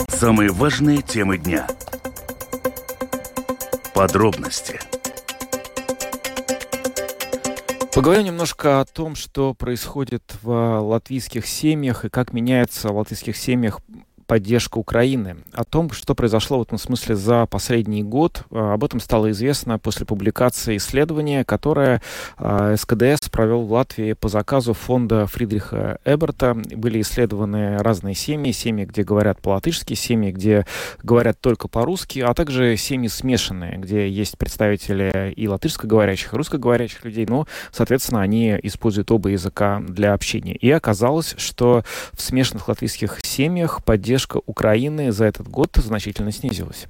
Самые 0.10 0.52
важные 0.52 1.02
темы 1.02 1.38
дня. 1.38 1.68
Подробности– 3.94 4.80
Поговорим 7.98 8.26
немножко 8.26 8.80
о 8.80 8.86
том, 8.86 9.16
что 9.16 9.56
происходит 9.56 10.36
в 10.44 10.82
латвийских 10.82 11.48
семьях 11.48 12.06
и 12.06 12.10
как 12.10 12.32
меняется 12.32 12.90
в 12.90 12.96
латвийских 12.96 13.36
семьях 13.36 13.82
поддержка 14.28 14.78
Украины. 14.78 15.38
О 15.54 15.64
том, 15.64 15.90
что 15.92 16.14
произошло 16.14 16.60
в 16.60 16.64
этом 16.64 16.78
смысле 16.78 17.16
за 17.16 17.46
последний 17.46 18.04
год, 18.04 18.44
а, 18.52 18.74
об 18.74 18.84
этом 18.84 19.00
стало 19.00 19.32
известно 19.32 19.80
после 19.80 20.06
публикации 20.06 20.78
исследования, 20.78 21.44
которое 21.44 22.02
а, 22.38 22.76
СКДС 22.76 23.30
провел 23.30 23.62
в 23.64 23.72
Латвии 23.72 24.14
по 24.14 24.28
заказу 24.28 24.74
фонда 24.74 25.26
Фридриха 25.26 26.00
Эберта. 26.06 26.54
Были 26.54 27.02
исследованы 27.02 27.78
разные 27.78 28.16
семьи, 28.16 28.52
семьи, 28.52 28.86
где 28.86 29.04
говорят 29.04 29.42
по-латышски, 29.42 29.94
семьи, 29.94 30.32
где 30.32 30.66
говорят 31.02 31.40
только 31.40 31.68
по-русски, 31.68 32.20
а 32.20 32.34
также 32.34 32.76
семьи 32.78 33.08
смешанные, 33.08 33.78
где 33.78 34.10
есть 34.10 34.38
представители 34.38 35.34
и 35.36 35.48
латышскоговорящих, 35.48 36.34
и 36.34 36.36
русскоговорящих 36.36 37.06
людей, 37.06 37.26
но, 37.28 37.48
соответственно, 37.72 38.22
они 38.22 38.60
используют 38.64 39.10
оба 39.12 39.30
языка 39.30 39.82
для 39.88 40.14
общения. 40.14 40.56
И 40.56 40.70
оказалось, 40.70 41.36
что 41.38 41.84
в 42.12 42.22
смешанных 42.22 42.68
латвийских 42.68 43.20
семьях 43.24 43.84
поддержка 43.84 44.17
поддержка 44.18 44.42
Украины 44.48 45.12
за 45.12 45.26
этот 45.26 45.48
год 45.48 45.70
значительно 45.76 46.32
снизилась. 46.32 46.88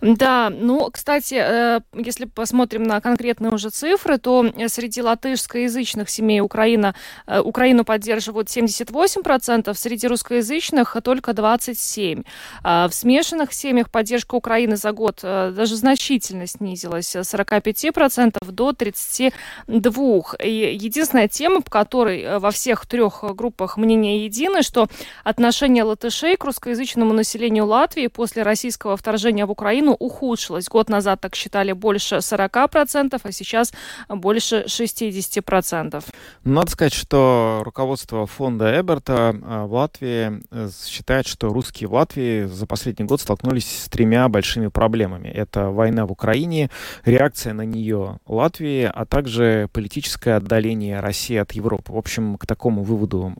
Да, 0.00 0.50
ну, 0.50 0.90
кстати, 0.90 1.34
э, 1.34 1.80
если 1.94 2.26
посмотрим 2.26 2.82
на 2.82 3.00
конкретные 3.00 3.52
уже 3.52 3.70
цифры, 3.70 4.18
то 4.18 4.46
среди 4.68 5.02
латышскоязычных 5.02 6.10
семей 6.10 6.40
Украина, 6.40 6.94
э, 7.26 7.40
Украину 7.40 7.84
поддерживают 7.84 8.48
78%, 8.48 9.76
среди 9.78 10.06
русскоязычных 10.06 10.96
только 11.02 11.32
27%. 11.32 12.24
А 12.62 12.88
в 12.88 12.94
смешанных 12.94 13.52
семьях 13.52 13.90
поддержка 13.90 14.34
Украины 14.34 14.76
за 14.76 14.92
год 14.92 15.20
э, 15.22 15.52
даже 15.54 15.76
значительно 15.76 16.46
снизилась 16.46 17.14
с 17.14 17.34
45% 17.34 18.38
до 18.50 18.70
32%. 18.70 20.36
И 20.42 20.76
единственная 20.80 21.28
тема, 21.28 21.60
по 21.62 21.70
которой 21.70 22.38
во 22.38 22.50
всех 22.50 22.86
трех 22.86 23.24
группах 23.34 23.76
мнения 23.76 24.24
едины, 24.24 24.62
что 24.62 24.88
отношение 25.22 25.84
латышей 25.84 26.36
к 26.36 26.44
русскоязычному 26.44 27.12
населению 27.12 27.66
Латвии 27.66 28.06
после 28.08 28.42
российского 28.42 28.96
вторжения 28.96 29.46
в 29.46 29.53
Украину 29.54 29.92
ухудшилась. 29.92 30.66
Год 30.68 30.88
назад 30.88 31.20
так 31.20 31.36
считали 31.36 31.70
больше 31.70 32.16
40%, 32.16 33.20
а 33.22 33.32
сейчас 33.32 33.72
больше 34.08 34.64
60%. 34.66 36.04
Надо 36.42 36.70
сказать, 36.70 36.92
что 36.92 37.62
руководство 37.64 38.26
фонда 38.26 38.80
Эберта 38.80 39.32
а, 39.42 39.66
в 39.66 39.72
Латвии 39.72 40.42
э, 40.50 40.68
считает, 40.86 41.28
что 41.28 41.52
русские 41.52 41.88
в 41.88 41.94
Латвии 41.94 42.46
за 42.46 42.66
последний 42.66 43.06
год 43.06 43.20
столкнулись 43.20 43.84
с 43.84 43.88
тремя 43.88 44.28
большими 44.28 44.66
проблемами. 44.66 45.28
Это 45.28 45.70
война 45.70 46.04
в 46.04 46.10
Украине, 46.10 46.68
реакция 47.04 47.52
на 47.52 47.62
нее 47.62 48.18
Латвии, 48.26 48.90
а 48.92 49.06
также 49.06 49.68
политическое 49.72 50.34
отдаление 50.34 50.98
России 50.98 51.36
от 51.36 51.52
Европы. 51.52 51.92
В 51.92 51.96
общем, 51.96 52.38
к 52.38 52.46
такому 52.46 52.82
выводу 52.82 53.32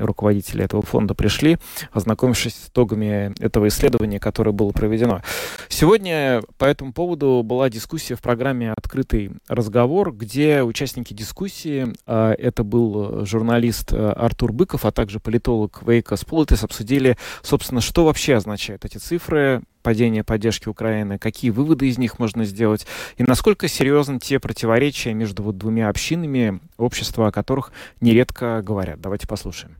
руководители 0.00 0.64
этого 0.64 0.82
фонда 0.82 1.14
пришли, 1.14 1.58
ознакомившись 1.90 2.54
с 2.54 2.68
итогами 2.68 3.34
этого 3.40 3.66
исследования, 3.66 4.20
которое 4.20 4.52
было 4.52 4.70
проведено. 4.70 5.22
Сегодня 5.68 6.42
по 6.58 6.64
этому 6.64 6.92
поводу 6.92 7.42
была 7.44 7.68
дискуссия 7.68 8.14
в 8.14 8.22
программе 8.22 8.72
«Открытый 8.72 9.32
разговор», 9.48 10.12
где 10.12 10.62
участники 10.62 11.12
дискуссии, 11.12 11.92
а, 12.06 12.32
это 12.32 12.64
был 12.64 13.24
журналист 13.26 13.92
а, 13.92 14.12
Артур 14.12 14.52
Быков, 14.52 14.84
а 14.84 14.92
также 14.92 15.20
политолог 15.20 15.82
Вейка 15.86 16.16
Сполитес, 16.16 16.64
обсудили, 16.64 17.16
собственно, 17.42 17.80
что 17.80 18.04
вообще 18.04 18.36
означают 18.36 18.84
эти 18.84 18.98
цифры, 18.98 19.62
падения 19.82 20.24
поддержки 20.24 20.68
Украины, 20.68 21.18
какие 21.18 21.50
выводы 21.50 21.88
из 21.88 21.98
них 21.98 22.18
можно 22.18 22.44
сделать, 22.44 22.86
и 23.18 23.22
насколько 23.22 23.68
серьезны 23.68 24.18
те 24.18 24.40
противоречия 24.40 25.14
между 25.14 25.42
вот 25.42 25.58
двумя 25.58 25.88
общинами 25.88 26.60
общества, 26.76 27.28
о 27.28 27.32
которых 27.32 27.72
нередко 28.00 28.62
говорят. 28.62 29.00
Давайте 29.00 29.28
послушаем. 29.28 29.76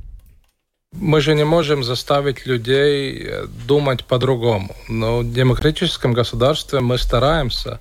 Мы 0.92 1.20
же 1.20 1.34
не 1.34 1.44
можем 1.44 1.84
заставить 1.84 2.46
людей 2.46 3.22
э, 3.22 3.46
думать 3.66 4.04
по-другому. 4.04 4.74
Но 4.88 5.18
в 5.18 5.32
демократическом 5.32 6.12
государстве 6.12 6.80
мы 6.80 6.98
стараемся 6.98 7.80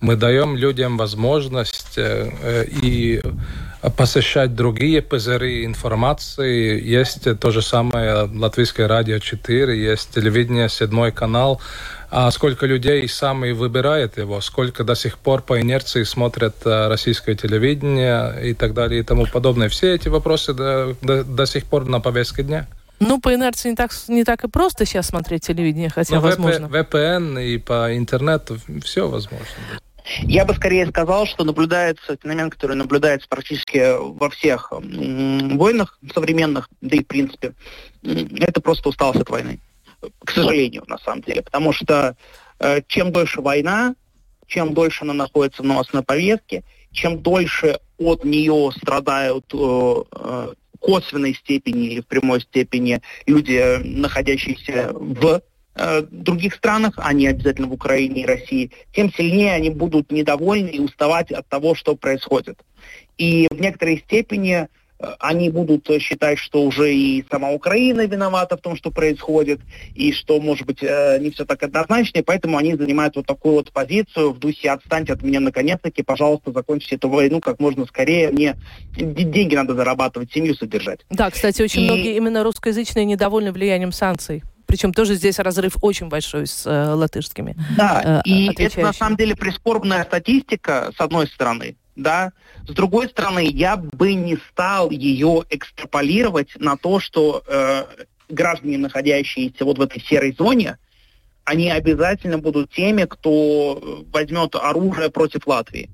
Мы 0.00 0.16
даем 0.16 0.56
людям 0.56 0.98
возможность 0.98 1.98
и 1.98 3.22
посещать 3.96 4.54
другие 4.54 5.00
пузыри 5.00 5.64
информации. 5.64 6.82
Есть 6.82 7.38
то 7.38 7.50
же 7.50 7.62
самое 7.62 8.22
Латвийское 8.22 8.88
радио 8.88 9.18
4, 9.18 9.78
есть 9.78 10.14
телевидение, 10.14 10.68
седьмой 10.68 11.12
канал. 11.12 11.60
А 12.10 12.30
сколько 12.30 12.66
людей 12.66 13.08
сами 13.08 13.52
выбирает 13.52 14.18
его, 14.18 14.40
сколько 14.40 14.84
до 14.84 14.94
сих 14.94 15.18
пор 15.18 15.42
по 15.42 15.60
инерции 15.60 16.04
смотрят 16.04 16.54
российское 16.64 17.34
телевидение 17.34 18.50
и 18.50 18.54
так 18.54 18.74
далее 18.74 19.00
и 19.00 19.02
тому 19.02 19.26
подобное. 19.26 19.68
Все 19.68 19.94
эти 19.94 20.08
вопросы 20.08 20.54
до, 20.54 20.96
до, 21.02 21.24
до 21.24 21.46
сих 21.46 21.64
пор 21.64 21.86
на 21.86 22.00
повестке 22.00 22.42
дня. 22.42 22.66
Ну, 22.98 23.20
по 23.20 23.34
инерции 23.34 23.70
не 23.70 23.76
так, 23.76 23.90
не 24.08 24.24
так 24.24 24.44
и 24.44 24.48
просто 24.48 24.86
сейчас 24.86 25.08
смотреть 25.08 25.46
телевидение, 25.46 25.90
хотя 25.90 26.14
Но 26.14 26.20
возможно. 26.22 26.66
VPN 26.66 27.44
и 27.44 27.58
по 27.58 27.94
интернету 27.96 28.58
все 28.82 29.08
возможно. 29.08 29.46
Я 30.22 30.44
бы 30.44 30.54
скорее 30.54 30.86
сказал, 30.86 31.26
что 31.26 31.44
наблюдается 31.44 32.16
феномен, 32.22 32.48
который 32.48 32.76
наблюдается 32.76 33.28
практически 33.28 33.96
во 33.98 34.30
всех 34.30 34.72
войнах 34.72 35.98
современных, 36.14 36.70
да 36.80 36.96
и 36.96 37.02
в 37.02 37.06
принципе, 37.06 37.54
это 38.02 38.60
просто 38.60 38.88
усталость 38.88 39.20
от 39.20 39.30
войны. 39.30 39.58
К 40.24 40.30
сожалению, 40.30 40.84
на 40.86 40.98
самом 40.98 41.22
деле. 41.22 41.42
Потому 41.42 41.72
что 41.72 42.16
э, 42.58 42.82
чем 42.88 43.12
дольше 43.12 43.40
война, 43.40 43.94
чем 44.46 44.74
дольше 44.74 45.04
она 45.04 45.12
находится 45.12 45.62
в 45.62 45.66
новостной 45.66 46.02
повестке, 46.02 46.62
чем 46.92 47.20
дольше 47.20 47.78
от 47.98 48.24
нее 48.24 48.70
страдают 48.76 49.46
э, 49.52 50.02
э, 50.12 50.54
косвенной 50.80 51.34
степени 51.34 51.86
или 51.88 52.00
в 52.00 52.06
прямой 52.06 52.40
степени 52.40 53.00
люди, 53.26 53.78
находящиеся 53.82 54.90
в 54.92 55.42
э, 55.74 56.02
других 56.10 56.54
странах, 56.54 56.94
а 56.96 57.12
не 57.12 57.26
обязательно 57.26 57.68
в 57.68 57.72
Украине 57.72 58.22
и 58.22 58.26
России, 58.26 58.70
тем 58.92 59.12
сильнее 59.12 59.54
они 59.54 59.70
будут 59.70 60.12
недовольны 60.12 60.68
и 60.68 60.80
уставать 60.80 61.32
от 61.32 61.48
того, 61.48 61.74
что 61.74 61.96
происходит. 61.96 62.58
И 63.18 63.48
в 63.50 63.60
некоторой 63.60 63.98
степени 63.98 64.68
они 65.18 65.50
будут 65.50 65.88
считать, 66.00 66.38
что 66.38 66.62
уже 66.62 66.94
и 66.94 67.24
сама 67.30 67.50
Украина 67.50 68.06
виновата 68.06 68.56
в 68.56 68.60
том, 68.60 68.76
что 68.76 68.90
происходит, 68.90 69.60
и 69.94 70.12
что, 70.12 70.40
может 70.40 70.66
быть, 70.66 70.82
э, 70.82 71.18
не 71.20 71.30
все 71.30 71.44
так 71.44 71.62
однозначно, 71.62 72.18
и 72.18 72.22
поэтому 72.22 72.56
они 72.56 72.74
занимают 72.74 73.16
вот 73.16 73.26
такую 73.26 73.56
вот 73.56 73.72
позицию 73.72 74.32
в 74.32 74.38
духе 74.38 74.70
«отстаньте 74.70 75.12
от 75.12 75.22
меня 75.22 75.40
наконец-таки, 75.40 76.02
пожалуйста, 76.02 76.52
закончите 76.52 76.96
эту 76.96 77.08
войну 77.08 77.40
как 77.40 77.60
можно 77.60 77.84
скорее, 77.86 78.30
мне 78.30 78.56
деньги 78.96 79.54
надо 79.54 79.74
зарабатывать, 79.74 80.32
семью 80.32 80.54
содержать». 80.54 81.00
Да, 81.10 81.30
кстати, 81.30 81.60
очень 81.62 81.82
и... 81.82 81.84
многие 81.84 82.16
именно 82.16 82.42
русскоязычные 82.42 83.04
недовольны 83.04 83.52
влиянием 83.52 83.92
санкций. 83.92 84.42
Причем 84.66 84.92
тоже 84.92 85.14
здесь 85.14 85.38
разрыв 85.38 85.76
очень 85.80 86.08
большой 86.08 86.46
с 86.46 86.66
э, 86.66 86.92
латышскими. 86.92 87.56
Да, 87.76 88.22
э, 88.26 88.28
и 88.28 88.50
это 88.58 88.80
на 88.80 88.92
самом 88.92 89.16
деле 89.16 89.36
прискорбная 89.36 90.04
статистика, 90.04 90.90
с 90.96 91.00
одной 91.00 91.28
стороны, 91.28 91.76
да. 91.96 92.32
С 92.68 92.72
другой 92.72 93.08
стороны, 93.08 93.46
я 93.46 93.76
бы 93.76 94.14
не 94.14 94.36
стал 94.50 94.90
ее 94.90 95.44
экстраполировать 95.50 96.50
на 96.56 96.76
то, 96.76 97.00
что 97.00 97.42
э, 97.46 97.84
граждане, 98.28 98.78
находящиеся 98.78 99.64
вот 99.64 99.78
в 99.78 99.80
этой 99.80 100.00
серой 100.00 100.34
зоне, 100.38 100.78
они 101.44 101.70
обязательно 101.70 102.38
будут 102.38 102.72
теми, 102.72 103.04
кто 103.04 104.04
возьмет 104.12 104.54
оружие 104.54 105.10
против 105.10 105.46
Латвии. 105.46 105.90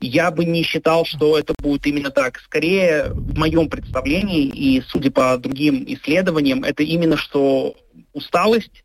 Я 0.00 0.30
бы 0.30 0.44
не 0.44 0.62
считал, 0.62 1.04
что 1.04 1.38
это 1.38 1.54
будет 1.58 1.86
именно 1.86 2.10
так. 2.10 2.38
Скорее, 2.40 3.10
в 3.12 3.38
моем 3.38 3.68
представлении, 3.68 4.46
и 4.46 4.82
судя 4.88 5.10
по 5.10 5.36
другим 5.38 5.84
исследованиям, 5.86 6.64
это 6.64 6.82
именно 6.82 7.16
что 7.16 7.76
усталость, 8.12 8.84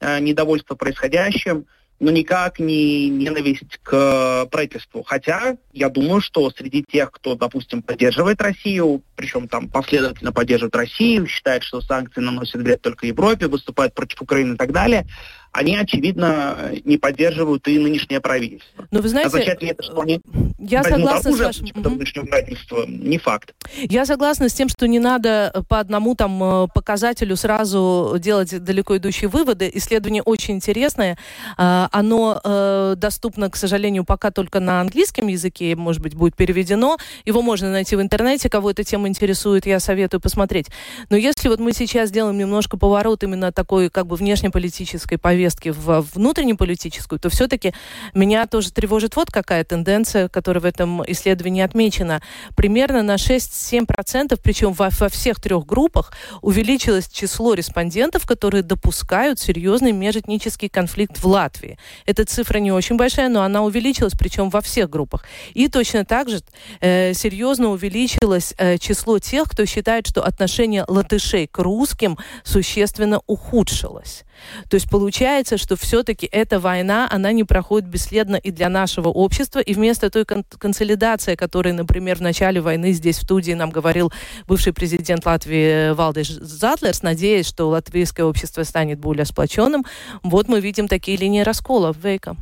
э, 0.00 0.18
недовольство 0.20 0.74
происходящим– 0.74 1.66
но 2.00 2.10
никак 2.10 2.58
не 2.60 3.08
ненависть 3.08 3.78
к 3.82 4.46
правительству. 4.50 5.02
Хотя 5.02 5.56
я 5.72 5.88
думаю, 5.88 6.20
что 6.20 6.50
среди 6.50 6.84
тех, 6.84 7.10
кто, 7.10 7.34
допустим, 7.34 7.82
поддерживает 7.82 8.40
Россию, 8.40 9.02
причем 9.16 9.48
там 9.48 9.68
последовательно 9.68 10.32
поддерживает 10.32 10.76
Россию, 10.76 11.26
считает, 11.26 11.62
что 11.64 11.80
санкции 11.80 12.20
наносят 12.20 12.62
вред 12.62 12.82
только 12.82 13.06
Европе, 13.06 13.48
выступает 13.48 13.94
против 13.94 14.22
Украины 14.22 14.54
и 14.54 14.56
так 14.56 14.72
далее, 14.72 15.06
они, 15.52 15.76
очевидно, 15.76 16.72
не 16.84 16.98
поддерживают 16.98 17.66
и 17.68 17.78
нынешнее 17.78 18.20
правительство. 18.20 18.86
Но 18.90 19.00
вы 19.00 19.08
знаете, 19.08 19.28
Означает 19.28 19.62
ли 19.62 19.68
это, 19.68 19.82
что 19.82 20.00
они 20.00 20.20
я 20.58 20.82
согласна 20.82 21.30
оружие, 21.30 21.52
с 21.52 21.60
вашим... 21.60 21.82
нынешнего 21.82 22.26
правительства? 22.26 22.84
Не 22.86 23.18
факт. 23.18 23.54
Я 23.76 24.04
согласна 24.04 24.48
с 24.48 24.52
тем, 24.52 24.68
что 24.68 24.86
не 24.86 24.98
надо 24.98 25.64
по 25.68 25.80
одному 25.80 26.14
там 26.14 26.42
э, 26.42 26.68
показателю 26.74 27.36
сразу 27.36 28.16
делать 28.18 28.62
далеко 28.62 28.96
идущие 28.98 29.28
выводы. 29.28 29.70
Исследование 29.74 30.22
очень 30.22 30.56
интересное. 30.56 31.16
А, 31.56 31.88
оно 31.92 32.40
э, 32.42 32.94
доступно, 32.96 33.50
к 33.50 33.56
сожалению, 33.56 34.04
пока 34.04 34.30
только 34.30 34.60
на 34.60 34.80
английском 34.80 35.28
языке, 35.28 35.74
может 35.76 36.02
быть, 36.02 36.14
будет 36.14 36.36
переведено. 36.36 36.98
Его 37.24 37.42
можно 37.42 37.70
найти 37.70 37.96
в 37.96 38.02
интернете. 38.02 38.50
Кого 38.50 38.70
эта 38.70 38.84
тема 38.84 39.08
интересует, 39.08 39.66
я 39.66 39.80
советую 39.80 40.20
посмотреть. 40.20 40.66
Но 41.10 41.16
если 41.16 41.48
вот 41.48 41.58
мы 41.58 41.72
сейчас 41.72 42.10
делаем 42.10 42.36
немножко 42.38 42.76
поворот 42.76 43.22
именно 43.24 43.50
такой 43.50 43.90
как 43.90 44.06
бы 44.06 44.16
внешнеполитической 44.16 45.18
повестки, 45.18 45.37
повестки 45.38 45.68
в 45.68 46.04
внутреннеполитическую, 46.14 47.20
то 47.20 47.28
все-таки 47.30 47.72
меня 48.12 48.44
тоже 48.48 48.72
тревожит 48.72 49.14
вот 49.14 49.30
какая 49.30 49.62
тенденция, 49.62 50.28
которая 50.28 50.60
в 50.60 50.64
этом 50.64 51.04
исследовании 51.12 51.62
отмечена. 51.62 52.20
Примерно 52.56 53.02
на 53.04 53.14
6-7%, 53.14 54.36
причем 54.42 54.72
во, 54.72 54.88
во 54.98 55.08
всех 55.08 55.40
трех 55.40 55.64
группах, 55.64 56.12
увеличилось 56.42 57.08
число 57.08 57.54
респондентов, 57.54 58.26
которые 58.26 58.64
допускают 58.64 59.38
серьезный 59.38 59.92
межэтнический 59.92 60.68
конфликт 60.68 61.18
в 61.18 61.26
Латвии. 61.26 61.78
Эта 62.04 62.24
цифра 62.24 62.58
не 62.58 62.72
очень 62.72 62.96
большая, 62.96 63.28
но 63.28 63.42
она 63.42 63.62
увеличилась, 63.62 64.14
причем 64.18 64.50
во 64.50 64.60
всех 64.60 64.90
группах. 64.90 65.24
И 65.54 65.68
точно 65.68 66.04
так 66.04 66.28
же 66.28 66.40
э, 66.80 67.14
серьезно 67.14 67.68
увеличилось 67.68 68.54
э, 68.58 68.76
число 68.78 69.20
тех, 69.20 69.48
кто 69.48 69.66
считает, 69.66 70.08
что 70.08 70.24
отношение 70.24 70.84
латышей 70.88 71.46
к 71.46 71.58
русским 71.58 72.18
существенно 72.42 73.20
ухудшилось. 73.28 74.24
То 74.68 74.74
есть 74.74 74.88
получается, 74.90 75.27
что 75.56 75.76
все-таки 75.76 76.28
эта 76.30 76.58
война, 76.58 77.08
она 77.10 77.32
не 77.32 77.44
проходит 77.44 77.88
бесследно 77.88 78.36
и 78.36 78.50
для 78.50 78.68
нашего 78.68 79.08
общества, 79.08 79.60
и 79.60 79.74
вместо 79.74 80.10
той 80.10 80.24
кон- 80.24 80.44
консолидации, 80.58 81.34
которой, 81.34 81.72
например, 81.72 82.16
в 82.16 82.22
начале 82.22 82.60
войны 82.60 82.92
здесь 82.92 83.18
в 83.18 83.22
студии 83.22 83.52
нам 83.52 83.70
говорил 83.70 84.12
бывший 84.46 84.72
президент 84.72 85.26
Латвии 85.26 85.92
Валдеш 85.92 86.30
Затлерс, 86.30 87.02
надеясь, 87.02 87.46
что 87.46 87.68
латвийское 87.68 88.24
общество 88.24 88.62
станет 88.62 88.98
более 88.98 89.24
сплоченным, 89.24 89.84
вот 90.22 90.48
мы 90.48 90.60
видим 90.60 90.88
такие 90.88 91.16
линии 91.16 91.42
раскола. 91.42 91.94
Вейка. 92.02 92.36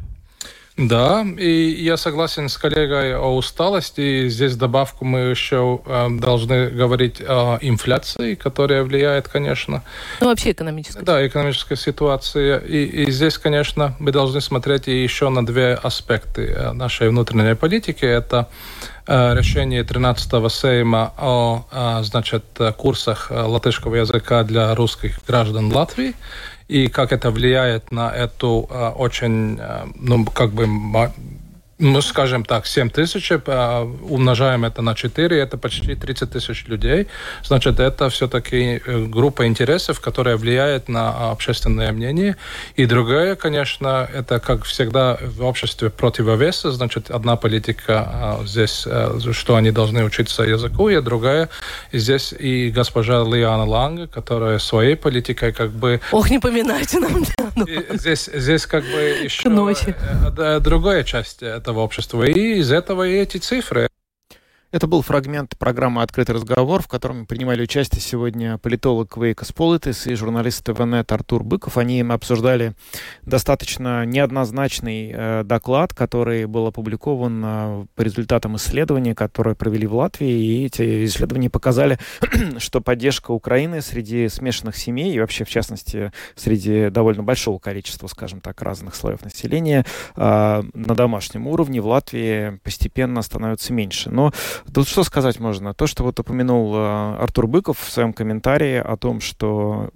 Да, 0.76 1.24
и 1.38 1.74
я 1.82 1.96
согласен 1.96 2.50
с 2.50 2.58
коллегой 2.58 3.16
о 3.16 3.34
усталости. 3.34 4.28
Здесь 4.28 4.56
добавку 4.56 5.06
мы 5.06 5.20
еще 5.20 5.80
э, 5.86 6.08
должны 6.10 6.68
говорить 6.68 7.22
о 7.26 7.56
инфляции, 7.62 8.34
которая 8.34 8.82
влияет, 8.82 9.26
конечно. 9.26 9.82
Ну, 10.20 10.26
вообще 10.26 10.50
экономическая. 10.50 11.02
Да, 11.02 11.26
экономическая 11.26 11.76
ситуация. 11.76 12.58
И, 12.58 12.84
и 12.84 13.10
здесь, 13.10 13.38
конечно, 13.38 13.96
мы 13.98 14.12
должны 14.12 14.42
смотреть 14.42 14.86
еще 14.86 15.30
на 15.30 15.46
две 15.46 15.72
аспекты 15.72 16.72
нашей 16.74 17.08
внутренней 17.08 17.54
политики. 17.54 18.04
Это 18.04 18.50
э, 19.06 19.34
решение 19.34 19.82
13-го 19.82 20.50
Сейма 20.50 21.14
о, 21.16 21.64
э, 21.72 22.02
значит, 22.02 22.44
курсах 22.76 23.30
латышского 23.30 23.94
языка 23.94 24.42
для 24.42 24.74
русских 24.74 25.20
граждан 25.26 25.72
Латвии 25.72 26.14
и 26.68 26.88
как 26.88 27.12
это 27.12 27.31
влияет 27.31 27.92
на 27.92 28.11
эту 28.11 28.66
э, 28.70 28.88
очень, 28.96 29.59
э, 29.61 29.87
ну, 29.94 30.24
как 30.24 30.50
бы 30.50 30.66
ну, 31.78 32.00
скажем 32.00 32.44
так, 32.44 32.66
7 32.66 32.88
тысяч, 32.88 33.30
э, 33.30 33.86
умножаем 34.08 34.64
это 34.64 34.82
на 34.82 34.94
4, 34.94 35.38
это 35.38 35.58
почти 35.58 35.94
30 35.94 36.30
тысяч 36.30 36.66
людей. 36.68 37.06
Значит, 37.44 37.80
это 37.80 38.08
все-таки 38.08 38.80
э, 38.84 39.04
группа 39.04 39.46
интересов, 39.46 40.00
которая 40.00 40.36
влияет 40.36 40.88
на 40.88 41.30
общественное 41.30 41.92
мнение. 41.92 42.36
И 42.76 42.86
другая, 42.86 43.36
конечно, 43.36 44.08
это, 44.14 44.40
как 44.40 44.64
всегда, 44.64 45.18
в 45.20 45.44
обществе 45.44 45.90
противовеса. 45.90 46.72
Значит, 46.72 47.10
одна 47.10 47.36
политика 47.36 48.38
здесь, 48.46 48.84
э, 48.86 49.18
что 49.32 49.56
они 49.56 49.70
должны 49.70 50.02
учиться 50.02 50.44
языку, 50.44 50.88
и 50.88 50.98
другая 51.02 51.50
здесь 51.92 52.32
и 52.32 52.70
госпожа 52.70 53.22
Лиана 53.22 53.66
Ланга, 53.66 54.06
которая 54.06 54.58
своей 54.58 54.96
политикой 54.96 55.52
как 55.52 55.72
бы... 55.72 56.00
Ох, 56.10 56.30
не 56.30 56.38
поминайте 56.38 57.00
нам. 57.00 57.22
Здесь, 57.90 58.30
здесь 58.32 58.64
как 58.66 58.82
бы 58.84 58.98
еще 59.24 59.50
другая 60.60 61.04
часть 61.04 61.42
этого 61.66 61.81
общества. 61.81 62.22
И 62.22 62.59
из 62.59 62.70
этого 62.70 63.07
и 63.07 63.14
эти 63.14 63.38
цифры. 63.38 63.88
Это 64.76 64.86
был 64.86 65.00
фрагмент 65.00 65.56
программы 65.56 66.02
«Открытый 66.02 66.34
разговор», 66.34 66.82
в 66.82 66.86
котором 66.86 67.24
принимали 67.24 67.62
участие 67.62 68.02
сегодня 68.02 68.58
политолог 68.58 69.16
Вейкос 69.16 69.52
Политис 69.52 70.06
и 70.06 70.14
журналист 70.14 70.62
ТВНет 70.66 71.10
Артур 71.12 71.44
Быков. 71.44 71.78
Они 71.78 72.02
обсуждали 72.02 72.74
достаточно 73.22 74.04
неоднозначный 74.04 75.14
э, 75.14 75.44
доклад, 75.44 75.94
который 75.94 76.44
был 76.44 76.66
опубликован 76.66 77.42
э, 77.42 77.86
по 77.94 78.02
результатам 78.02 78.56
исследования, 78.56 79.14
которые 79.14 79.56
провели 79.56 79.86
в 79.86 79.94
Латвии. 79.94 80.28
И 80.28 80.66
эти 80.66 81.06
исследования 81.06 81.48
показали, 81.48 81.98
что 82.58 82.82
поддержка 82.82 83.30
Украины 83.30 83.80
среди 83.80 84.28
смешанных 84.28 84.76
семей 84.76 85.14
и 85.14 85.20
вообще, 85.20 85.46
в 85.46 85.48
частности, 85.48 86.12
среди 86.34 86.90
довольно 86.90 87.22
большого 87.22 87.58
количества, 87.58 88.08
скажем 88.08 88.42
так, 88.42 88.60
разных 88.60 88.94
слоев 88.94 89.24
населения 89.24 89.86
э, 90.16 90.62
на 90.74 90.94
домашнем 90.94 91.46
уровне 91.46 91.80
в 91.80 91.86
Латвии 91.86 92.60
постепенно 92.62 93.22
становится 93.22 93.72
меньше. 93.72 94.10
Но 94.10 94.34
Тут 94.74 94.88
что 94.88 95.05
сказать 95.05 95.38
можно? 95.38 95.72
То, 95.74 95.87
что 95.87 96.02
вот 96.02 96.18
упомянул 96.18 96.74
э, 96.74 97.16
Артур 97.20 97.46
Быков 97.46 97.79
в 97.79 97.90
своем 97.90 98.12
комментарии 98.12 98.76
о 98.76 98.96
том, 98.96 99.20
что 99.20 99.90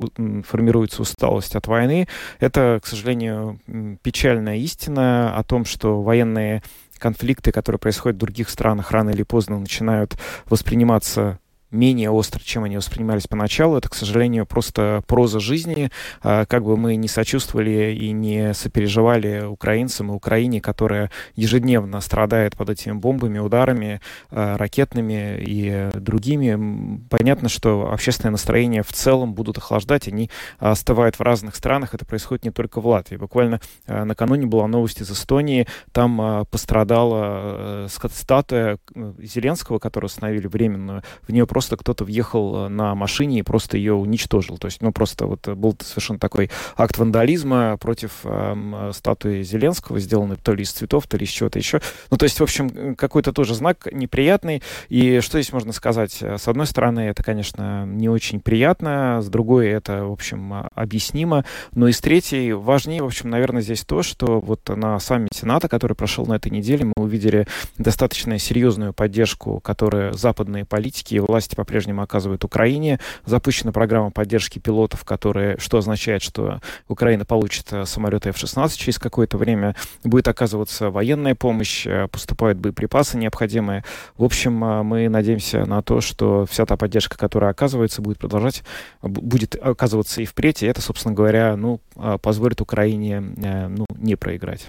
формируется 0.47 1.03
усталость 1.03 1.57
от 1.57 1.67
войны, 1.67 2.09
это, 2.39 2.81
к 2.83 2.87
сожалению, 2.87 3.61
печальная 4.03 4.57
истина 4.57 5.37
о 5.37 5.43
том, 5.43 5.65
что 5.65 6.03
военные 6.03 6.63
конфликты, 7.01 7.51
которые 7.51 7.81
происходят 7.81 8.17
в 8.17 8.21
других 8.21 8.49
странах, 8.49 8.93
рано 8.93 9.11
или 9.11 9.25
поздно 9.25 9.59
начинают 9.59 10.17
восприниматься 10.47 11.40
менее 11.71 12.11
остро, 12.11 12.41
чем 12.43 12.65
они 12.65 12.77
воспринимались 12.77 13.27
поначалу. 13.27 13.77
Это, 13.77 13.89
к 13.89 13.95
сожалению, 13.95 14.47
просто 14.47 15.03
проза 15.07 15.41
жизни. 15.41 15.91
А, 16.23 16.45
как 16.47 16.65
бы 16.65 16.77
мы 16.77 16.97
не 16.97 17.09
сочувствовали 17.09 17.97
и 17.99 18.11
не 18.13 18.55
сопереживали 18.55 19.45
украинцам 19.45 20.11
и 20.11 20.15
Украине, 20.15 20.61
которая 20.61 21.11
ежедневно 21.35 22.01
страдает 22.01 22.57
под 22.57 22.71
этими 22.71 22.93
бомбами, 22.93 23.39
ударами, 23.39 24.01
а, 24.31 24.57
ракетными 24.57 25.39
и 25.41 25.91
другими, 25.95 27.01
понятно, 27.09 27.49
что 27.49 27.91
общественное 27.93 28.33
настроение 28.33 28.83
в 28.83 28.93
целом 28.93 29.35
будут 29.35 29.59
охлаждать. 29.59 30.09
Они 30.09 30.31
остывают 30.59 31.17
в 31.17 31.23
разных 31.23 31.55
странах. 31.55 31.95
Это 31.95 32.05
происходит 32.05 32.45
не 32.45 32.51
только 32.51 32.81
в 32.81 32.87
Латвии. 32.87 33.17
Буквально 33.17 33.61
а, 33.87 34.05
накануне 34.05 34.47
была 34.47 34.67
новость 34.67 35.01
из 35.01 35.11
Эстонии. 35.11 35.67
Там 35.93 36.47
пострадала 36.51 37.87
э, 37.87 37.89
статуя 38.13 38.79
э, 38.95 39.13
Зеленского, 39.19 39.79
которую 39.79 40.07
установили 40.07 40.47
временную. 40.47 41.03
В 41.23 41.33
нее 41.33 41.47
просто 41.47 41.60
просто 41.61 41.77
кто-то 41.77 42.05
въехал 42.05 42.57
э, 42.57 42.69
на 42.69 42.95
машине 42.95 43.41
и 43.41 43.43
просто 43.43 43.77
ее 43.77 43.93
уничтожил. 43.93 44.57
То 44.57 44.69
есть, 44.69 44.81
ну, 44.81 44.93
просто 44.93 45.27
вот 45.27 45.47
был 45.47 45.77
совершенно 45.79 46.19
такой 46.19 46.51
акт 46.75 46.97
вандализма 46.97 47.77
против 47.77 48.13
э, 48.25 48.93
статуи 48.95 49.43
Зеленского, 49.43 50.01
сделанный 50.01 50.37
то 50.37 50.55
ли 50.55 50.63
из 50.63 50.73
цветов, 50.73 51.07
то 51.07 51.19
ли 51.19 51.27
из 51.27 51.29
чего-то 51.29 51.59
еще. 51.59 51.83
Ну, 52.11 52.17
то 52.17 52.25
есть, 52.25 52.41
в 52.41 52.43
общем, 52.43 52.95
какой-то 52.95 53.35
тоже 53.35 53.55
знак 53.55 53.89
неприятный. 53.93 54.63
И 54.89 55.21
что 55.21 55.39
здесь 55.39 55.53
можно 55.53 55.73
сказать? 55.73 56.23
С 56.23 56.49
одной 56.49 56.67
стороны, 56.67 57.01
это, 57.01 57.23
конечно, 57.23 57.85
не 57.85 58.09
очень 58.09 58.41
приятно, 58.41 59.21
с 59.21 59.29
другой, 59.29 59.69
это, 59.69 60.07
в 60.07 60.13
общем, 60.13 60.67
объяснимо. 60.75 61.45
Но 61.75 61.89
и 61.89 61.93
с 61.93 62.01
третьей, 62.01 62.55
важнее, 62.55 63.03
в 63.03 63.07
общем, 63.07 63.29
наверное, 63.29 63.61
здесь 63.61 63.85
то, 63.85 64.03
что 64.03 64.41
вот 64.41 64.67
на 64.71 64.99
саммите 64.99 65.45
НАТО, 65.45 65.69
который 65.69 65.93
прошел 65.93 66.25
на 66.25 66.37
этой 66.37 66.51
неделе, 66.51 66.87
мы 66.87 66.95
увидели 66.97 67.47
достаточно 67.77 68.39
серьезную 68.39 68.95
поддержку, 68.95 69.61
которую 69.61 70.15
западные 70.15 70.65
политики 70.65 71.17
и 71.17 71.21
власти 71.21 71.50
власти 71.51 71.55
по-прежнему 71.55 72.03
оказывают 72.03 72.45
Украине. 72.45 72.99
Запущена 73.25 73.73
программа 73.73 74.11
поддержки 74.11 74.59
пилотов, 74.59 75.05
которая, 75.05 75.59
что 75.59 75.79
означает, 75.79 76.23
что 76.23 76.61
Украина 76.89 77.25
получит 77.25 77.73
э, 77.73 77.85
самолеты 77.87 78.31
F-16 78.31 78.77
через 78.77 78.99
какое-то 78.99 79.37
время, 79.37 79.75
будет 80.05 80.29
оказываться 80.29 80.91
военная 80.91 81.35
помощь, 81.35 81.87
э, 81.87 82.09
поступают 82.09 82.59
боеприпасы 82.59 83.19
необходимые. 83.19 83.85
В 84.17 84.25
общем, 84.25 84.65
э, 84.65 84.83
мы 84.83 85.09
надеемся 85.09 85.67
на 85.67 85.83
то, 85.83 86.01
что 86.01 86.47
вся 86.47 86.67
та 86.67 86.77
поддержка, 86.77 87.19
которая 87.19 87.51
оказывается, 87.51 88.03
будет 88.03 88.19
продолжать, 88.19 88.63
будет 89.03 89.57
оказываться 89.57 90.23
и 90.23 90.25
впредь, 90.25 90.63
и 90.63 90.67
это, 90.67 90.81
собственно 90.81 91.15
говоря, 91.15 91.57
ну, 91.57 91.81
позволит 92.23 92.61
Украине 92.61 93.21
ну, 93.21 93.87
не 93.97 94.17
проиграть. 94.17 94.67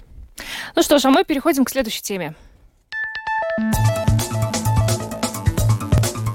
Ну 0.76 0.82
что 0.82 0.98
ж, 0.98 1.04
а 1.04 1.10
мы 1.10 1.24
переходим 1.24 1.64
к 1.64 1.70
следующей 1.70 2.02
теме. 2.02 2.34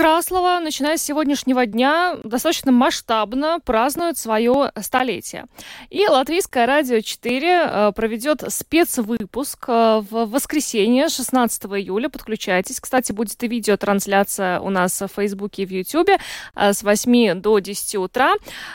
Краслова, 0.00 0.60
начиная 0.60 0.96
с 0.96 1.02
сегодняшнего 1.02 1.66
дня, 1.66 2.16
достаточно 2.24 2.72
масштабно 2.72 3.58
празднует 3.62 4.16
свое 4.16 4.72
столетие. 4.80 5.44
И 5.90 6.08
Латвийское 6.08 6.64
радио 6.64 7.00
4 7.00 7.46
э, 7.46 7.92
проведет 7.94 8.42
спецвыпуск 8.48 9.62
э, 9.68 10.00
в 10.10 10.24
воскресенье, 10.24 11.10
16 11.10 11.64
июля. 11.64 12.08
Подключайтесь. 12.08 12.80
Кстати, 12.80 13.12
будет 13.12 13.42
и 13.42 13.46
видеотрансляция 13.46 14.60
у 14.60 14.70
нас 14.70 15.02
в 15.02 15.08
Фейсбуке 15.08 15.64
и 15.64 15.66
в 15.66 15.70
Ютьюбе 15.70 16.16
э, 16.56 16.72
с 16.72 16.82
8 16.82 17.38
до 17.38 17.58
10 17.58 17.96
утра. 17.96 18.32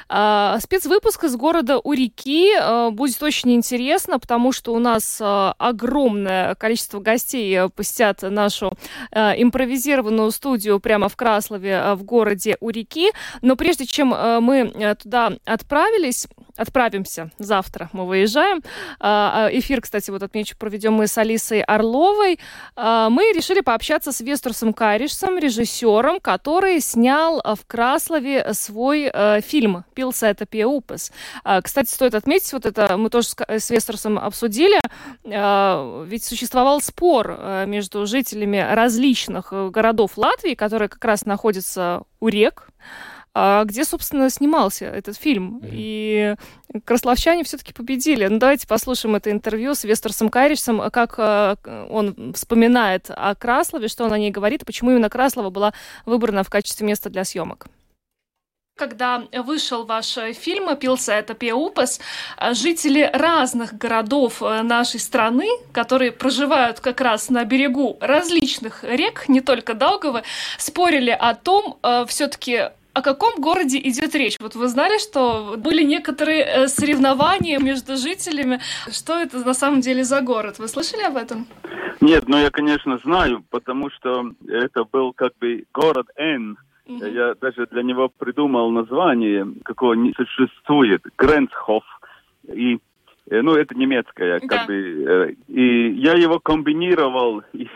Спецвыпуск 0.07 1.23
из 1.23 1.35
города 1.35 1.79
у 1.83 1.93
реки 1.93 2.51
будет 2.91 3.23
очень 3.23 3.55
интересно, 3.55 4.19
потому 4.19 4.51
что 4.51 4.75
у 4.75 4.79
нас 4.79 5.19
огромное 5.19 6.53
количество 6.53 6.99
гостей 6.99 7.67
посетят 7.69 8.21
нашу 8.21 8.73
импровизированную 9.11 10.29
студию 10.29 10.79
прямо 10.79 11.09
в 11.09 11.14
Краслове, 11.15 11.71
э, 11.71 11.95
в 11.95 12.04
городе 12.04 12.58
у 12.60 12.69
реки. 12.69 13.12
Но 13.41 13.56
прежде 13.56 13.86
чем 13.86 14.13
э, 14.13 14.39
мы 14.39 14.71
э, 14.73 14.95
туда 14.95 15.34
отправились, 15.45 16.28
отправимся 16.57 17.31
завтра, 17.37 17.89
мы 17.93 18.05
выезжаем. 18.05 18.61
Эфир, 19.01 19.81
кстати, 19.81 20.11
вот 20.11 20.23
отмечу, 20.23 20.55
проведем 20.57 20.93
мы 20.93 21.07
с 21.07 21.17
Алисой 21.17 21.61
Орловой. 21.61 22.39
Мы 22.75 23.33
решили 23.35 23.61
пообщаться 23.61 24.11
с 24.11 24.21
Вестерсом 24.21 24.73
Каришсом, 24.73 25.37
режиссером, 25.37 26.19
который 26.19 26.79
снял 26.79 27.41
в 27.43 27.65
Краслове 27.67 28.53
свой 28.53 29.11
фильм 29.41 29.85
«Пилса 29.93 30.27
это 30.27 30.45
Пиупес». 30.45 31.11
Кстати, 31.63 31.89
стоит 31.89 32.15
отметить, 32.15 32.51
вот 32.53 32.65
это 32.65 32.97
мы 32.97 33.09
тоже 33.09 33.29
с 33.47 33.69
Вестерсом 33.69 34.17
обсудили, 34.17 34.79
ведь 35.23 36.23
существовал 36.23 36.81
спор 36.81 37.65
между 37.65 38.05
жителями 38.05 38.57
различных 38.57 39.51
городов 39.71 40.17
Латвии, 40.17 40.55
которые 40.55 40.89
как 40.89 41.03
раз 41.03 41.25
находится 41.25 42.03
у 42.19 42.27
рек, 42.27 42.69
а, 42.69 43.14
где, 43.35 43.83
собственно, 43.83 44.29
снимался 44.29 44.85
этот 44.85 45.17
фильм. 45.17 45.59
Mm-hmm. 45.61 45.69
И 45.73 46.35
красловчане 46.85 47.43
все-таки 47.43 47.73
победили. 47.73 48.27
Ну, 48.27 48.39
давайте 48.39 48.67
послушаем 48.67 49.15
это 49.15 49.31
интервью 49.31 49.75
с 49.75 49.83
Вестерсом 49.83 50.29
Кайрисом, 50.29 50.89
как 50.91 51.15
а, 51.17 51.57
он 51.89 52.33
вспоминает 52.33 53.09
о 53.09 53.35
Краслове, 53.35 53.87
что 53.87 54.05
он 54.05 54.13
о 54.13 54.17
ней 54.17 54.31
говорит, 54.31 54.63
и 54.63 54.65
почему 54.65 54.91
именно 54.91 55.09
Краслова 55.09 55.49
была 55.49 55.73
выбрана 56.05 56.43
в 56.43 56.49
качестве 56.49 56.87
места 56.87 57.09
для 57.09 57.25
съемок. 57.25 57.67
Когда 58.77 59.23
вышел 59.31 59.85
ваш 59.85 60.17
э, 60.17 60.33
фильм 60.33 60.75
«Пился 60.75 61.13
это 61.13 61.33
Пеупас», 61.33 62.01
э, 62.37 62.53
жители 62.53 63.09
разных 63.13 63.77
городов 63.77 64.43
э, 64.43 64.63
нашей 64.63 64.99
страны, 64.99 65.47
которые 65.71 66.11
проживают 66.11 66.81
как 66.81 66.99
раз 66.99 67.29
на 67.29 67.45
берегу 67.45 67.97
различных 68.01 68.83
рек, 68.83 69.29
не 69.29 69.39
только 69.39 69.75
Даугавы, 69.75 70.23
спорили 70.57 71.11
о 71.11 71.35
том, 71.35 71.77
все-таки 72.07 72.71
о 72.95 73.01
каком 73.01 73.41
городе 73.41 73.77
идет 73.77 74.15
речь? 74.15 74.38
Вот 74.39 74.55
вы 74.55 74.67
знали, 74.69 74.97
что 74.99 75.55
были 75.58 75.84
некоторые 75.84 76.67
соревнования 76.67 77.60
между 77.60 77.97
жителями. 77.97 78.60
Что 78.89 79.19
это 79.19 79.45
на 79.45 79.53
самом 79.53 79.81
деле 79.81 80.03
за 80.03 80.21
город? 80.21 80.60
Вы 80.60 80.67
слышали 80.69 81.03
об 81.03 81.17
этом? 81.17 81.45
Нет, 81.99 82.23
ну 82.27 82.38
я, 82.38 82.49
конечно, 82.49 82.97
знаю, 83.03 83.43
потому 83.49 83.89
что 83.89 84.31
это 84.47 84.86
был 84.86 85.13
как 85.13 85.34
бы 85.39 85.65
город 85.73 86.08
Н, 86.17 86.58
Mm-hmm. 86.88 87.13
Я 87.15 87.34
даже 87.41 87.65
для 87.71 87.81
него 87.81 88.10
придумал 88.10 88.69
название, 88.69 89.47
какого 89.63 89.93
не 89.93 90.13
существует, 90.13 91.01
Гренцхоф. 91.17 91.84
И 92.53 92.75
Э, 92.75 92.77
ну, 93.29 93.53
это 93.53 93.75
немецкая, 93.75 94.39
как 94.39 94.49
да. 94.49 94.65
бы, 94.67 94.73
э, 94.73 95.33
и 95.47 95.91
я 95.93 96.13
его 96.13 96.39
комбинировал 96.39 97.41
из 97.53 97.67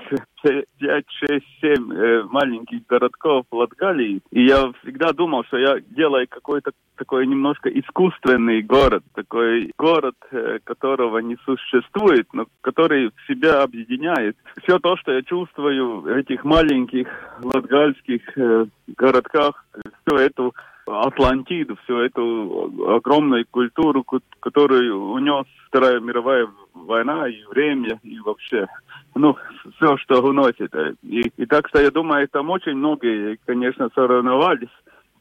5, 0.44 0.66
6, 0.80 1.46
7 1.62 2.24
маленьких 2.30 2.86
городков 2.88 3.46
Латгалии, 3.52 4.22
и 4.32 4.46
я 4.46 4.72
всегда 4.82 5.12
думал, 5.12 5.44
что 5.46 5.58
я 5.58 5.80
делаю 5.90 6.28
какой-то 6.30 6.72
такой 6.96 7.26
немножко 7.26 7.70
искусственный 7.70 8.62
город, 8.62 9.04
такой 9.16 9.72
город, 9.78 10.16
э, 10.32 10.60
которого 10.64 11.18
не 11.20 11.38
существует, 11.46 12.28
но 12.34 12.46
который 12.62 13.10
в 13.10 13.28
себя 13.28 13.64
объединяет. 13.64 14.38
Все 14.64 14.80
то, 14.80 14.98
что 14.98 15.14
я 15.14 15.24
чувствую 15.24 16.02
в 16.02 16.08
этих 16.08 16.44
маленьких 16.44 17.08
латгальских 17.42 18.22
городках, 18.88 19.66
все 20.06 20.18
это 20.18 20.52
Атлантиду, 20.90 21.78
всю 21.84 22.00
эту 22.00 22.72
огромную 22.96 23.46
культуру, 23.50 24.06
которую 24.40 25.12
унес 25.12 25.46
Вторая 25.68 26.00
мировая 26.00 26.48
война 26.74 27.28
и 27.28 27.44
время, 27.46 28.00
и 28.04 28.20
вообще, 28.20 28.66
ну, 29.16 29.36
все, 29.76 29.98
что 29.98 30.22
уносит. 30.22 30.74
И, 31.04 31.32
и 31.38 31.46
так 31.46 31.68
что 31.68 31.82
я 31.82 31.92
думаю, 31.92 32.28
там 32.28 32.50
очень 32.50 32.74
многие, 32.74 33.38
конечно, 33.46 33.90
соревновались 33.94 34.70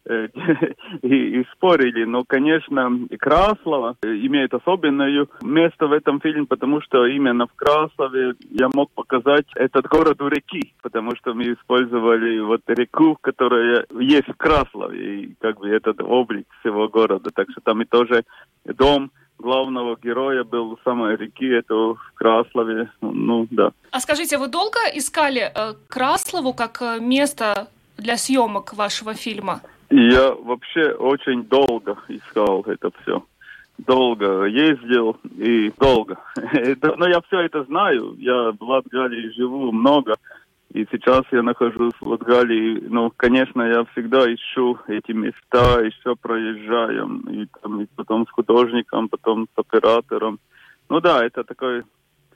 и, 1.03 1.41
и 1.41 1.45
спорили. 1.53 2.05
Но, 2.05 2.25
конечно, 2.25 2.91
Краслова 3.19 3.97
имеет 4.03 4.55
особенное 4.55 5.27
место 5.43 5.87
в 5.87 5.93
этом 5.93 6.21
фильме, 6.21 6.47
потому 6.47 6.81
что 6.81 7.07
именно 7.07 7.47
в 7.47 7.55
Краслове 7.55 8.35
я 8.51 8.69
мог 8.75 8.91
показать 8.93 9.47
этот 9.55 9.87
город 9.87 10.21
у 10.23 10.29
реки, 10.29 10.75
потому 10.83 11.15
что 11.17 11.35
мы 11.35 11.53
использовали 11.53 12.41
вот 12.41 12.63
реку, 12.69 13.17
которая 13.21 13.87
есть 13.99 14.29
в 14.29 14.37
Краслове, 14.37 15.23
и 15.23 15.35
как 15.41 15.59
бы 15.59 15.69
этот 15.69 16.01
облик 16.01 16.47
всего 16.61 16.89
города. 16.89 17.31
Так 17.35 17.51
что 17.51 17.61
там 17.61 17.83
и 17.83 17.85
тоже 17.85 18.25
дом 18.65 19.11
главного 19.39 19.97
героя 20.03 20.45
был 20.45 20.79
самой 20.85 21.17
реки, 21.17 21.47
это 21.47 21.75
в 21.75 21.99
Краслове, 22.15 22.91
ну 23.01 23.47
да. 23.51 23.71
А 23.91 24.01
скажите, 24.01 24.39
вы 24.39 24.49
долго 24.49 24.79
искали 24.95 25.53
э, 25.55 25.75
Краслову 25.89 26.53
как 26.53 26.83
э, 26.83 26.99
место 27.01 27.69
для 27.97 28.17
съемок 28.17 28.75
вашего 28.75 29.15
фильма? 29.15 29.61
Я 29.91 30.33
вообще 30.33 30.93
очень 30.93 31.45
долго 31.45 31.97
искал 32.09 32.63
это 32.67 32.91
все. 33.03 33.25
Долго 33.79 34.45
ездил 34.45 35.17
и 35.37 35.73
долго. 35.79 36.19
но 36.97 37.09
я 37.09 37.21
все 37.23 37.41
это 37.41 37.65
знаю. 37.65 38.15
Я 38.19 38.53
в 38.53 38.63
Латгалии 38.63 39.33
живу 39.35 39.73
много. 39.73 40.17
И 40.75 40.87
сейчас 40.91 41.23
я 41.33 41.43
нахожусь 41.43 41.95
в 42.01 42.07
Латгалии. 42.07 42.85
Ну, 42.89 43.11
конечно, 43.17 43.63
я 43.63 43.85
всегда 43.93 44.27
ищу 44.33 44.79
эти 44.89 45.13
места, 45.13 45.81
еще 45.81 46.15
проезжаем. 46.17 47.21
И, 47.31 47.47
там, 47.63 47.83
и 47.83 47.87
потом 47.97 48.27
с 48.27 48.31
художником, 48.31 49.09
потом 49.09 49.47
с 49.47 49.59
оператором. 49.59 50.39
Ну 50.91 51.01
да, 51.01 51.25
это 51.25 51.45
такой 51.45 51.85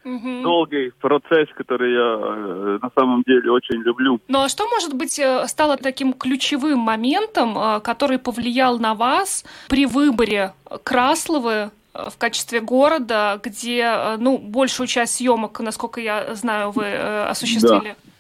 угу. 0.05 0.43
долгий 0.43 0.93
процесс, 1.01 1.49
который 1.55 1.93
я 1.93 2.19
э, 2.21 2.79
на 2.83 2.91
самом 2.95 3.23
деле 3.23 3.51
очень 3.51 3.83
люблю. 3.83 4.21
Ну 4.29 4.43
а 4.43 4.49
что, 4.49 4.69
может 4.69 4.95
быть, 4.95 5.19
э, 5.19 5.47
стало 5.47 5.77
таким 5.77 6.13
ключевым 6.13 6.79
моментом, 6.79 7.57
э, 7.57 7.81
который 7.81 8.19
повлиял 8.19 8.79
на 8.79 8.95
вас 8.95 9.45
при 9.69 9.87
выборе 9.87 10.53
Красловы 10.85 11.71
в 11.93 12.17
качестве 12.17 12.61
города, 12.61 13.39
где, 13.43 14.17
ну, 14.19 14.39
большую 14.39 14.87
часть 14.87 15.17
съемок, 15.17 15.61
насколько 15.61 16.01
я 16.01 16.35
знаю, 16.35 16.71
вы 16.71 16.91
осуществили? 16.95 17.89
Да. 17.91 18.13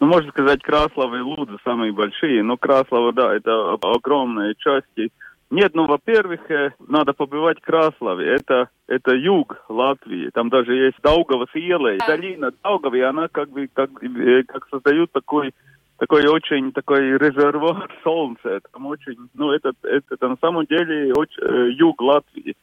Ну, 0.00 0.06
можно 0.06 0.30
сказать, 0.30 0.62
Краслова 0.62 1.14
и 1.16 1.20
Лудза 1.20 1.58
самые 1.62 1.92
большие, 1.92 2.42
но 2.42 2.56
Краслова, 2.56 3.12
да, 3.12 3.36
это 3.36 3.74
огромные 3.74 4.54
части 4.56 5.10
нет, 5.50 5.74
ну, 5.74 5.86
во-первых, 5.86 6.48
э, 6.48 6.70
надо 6.86 7.12
побывать 7.12 7.58
в 7.58 7.62
Краслове. 7.62 8.34
Это, 8.34 8.68
это 8.86 9.16
юг 9.16 9.56
Латвии. 9.68 10.30
Там 10.32 10.48
даже 10.48 10.74
есть 10.74 10.98
Даугавас 11.02 11.48
Иела. 11.54 11.96
Долина 12.06 12.52
Даугавы, 12.62 13.02
она 13.02 13.26
как 13.26 13.50
бы 13.50 13.68
как, 13.72 13.90
э, 14.02 14.44
как 14.44 14.68
создают 14.68 15.10
такой 15.10 15.52
такой 15.98 16.26
очень 16.28 16.72
такой 16.72 17.18
резервуар 17.18 17.92
солнца. 18.04 18.60
Там 18.72 18.86
очень, 18.86 19.16
ну, 19.34 19.50
это, 19.50 19.72
это, 19.82 20.28
на 20.28 20.36
самом 20.40 20.66
деле 20.66 21.12
очень, 21.14 21.42
э, 21.42 21.70
юг 21.72 22.00
Латвии. 22.00 22.54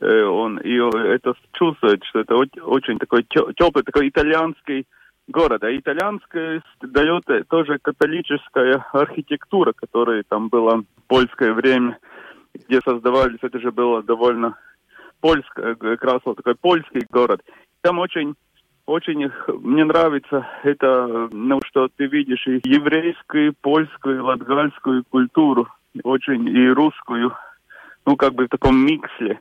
Он, 0.00 0.58
и 0.58 0.74
это 0.74 1.34
чувствует, 1.52 2.04
что 2.04 2.18
это 2.18 2.34
очень 2.34 2.98
такой 2.98 3.22
теплый, 3.22 3.84
такой 3.84 4.08
итальянский 4.08 4.86
город. 5.28 5.62
А 5.62 5.70
итальянская 5.74 6.62
дает 6.82 7.24
тоже 7.48 7.78
католическая 7.80 8.84
архитектура, 8.92 9.72
которая 9.72 10.24
там 10.28 10.48
была 10.48 10.78
в 10.78 10.84
польское 11.06 11.52
время 11.52 11.96
где 12.54 12.80
создавались, 12.80 13.40
это 13.42 13.58
же 13.58 13.72
было 13.72 14.02
довольно 14.02 14.56
польское, 15.20 15.76
раз 15.80 16.20
вот 16.24 16.36
такой 16.36 16.54
польский 16.54 17.06
город. 17.10 17.42
Там 17.82 17.98
очень 17.98 18.34
очень 18.86 19.30
мне 19.62 19.84
нравится 19.84 20.46
это, 20.62 21.28
ну, 21.32 21.60
что 21.64 21.88
ты 21.96 22.06
видишь 22.06 22.46
и 22.46 22.60
еврейскую, 22.64 23.54
польскую, 23.54 24.24
латгальскую 24.24 25.04
культуру, 25.08 25.68
очень 26.02 26.48
и 26.48 26.68
русскую, 26.68 27.32
ну, 28.04 28.16
как 28.16 28.34
бы 28.34 28.44
в 28.44 28.50
таком 28.50 28.76
миксе. 28.84 29.40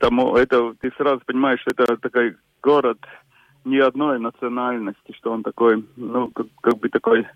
Там, 0.00 0.20
это, 0.34 0.74
ты 0.80 0.90
сразу 0.96 1.20
понимаешь, 1.26 1.60
что 1.60 1.70
это 1.70 1.96
такой 1.98 2.36
город 2.62 2.98
ни 3.64 3.78
одной 3.78 4.18
национальности, 4.18 5.14
что 5.16 5.32
он 5.32 5.42
такой, 5.42 5.84
ну, 5.96 6.28
как, 6.28 6.46
как 6.62 6.78
бы 6.78 6.88
такой 6.88 7.26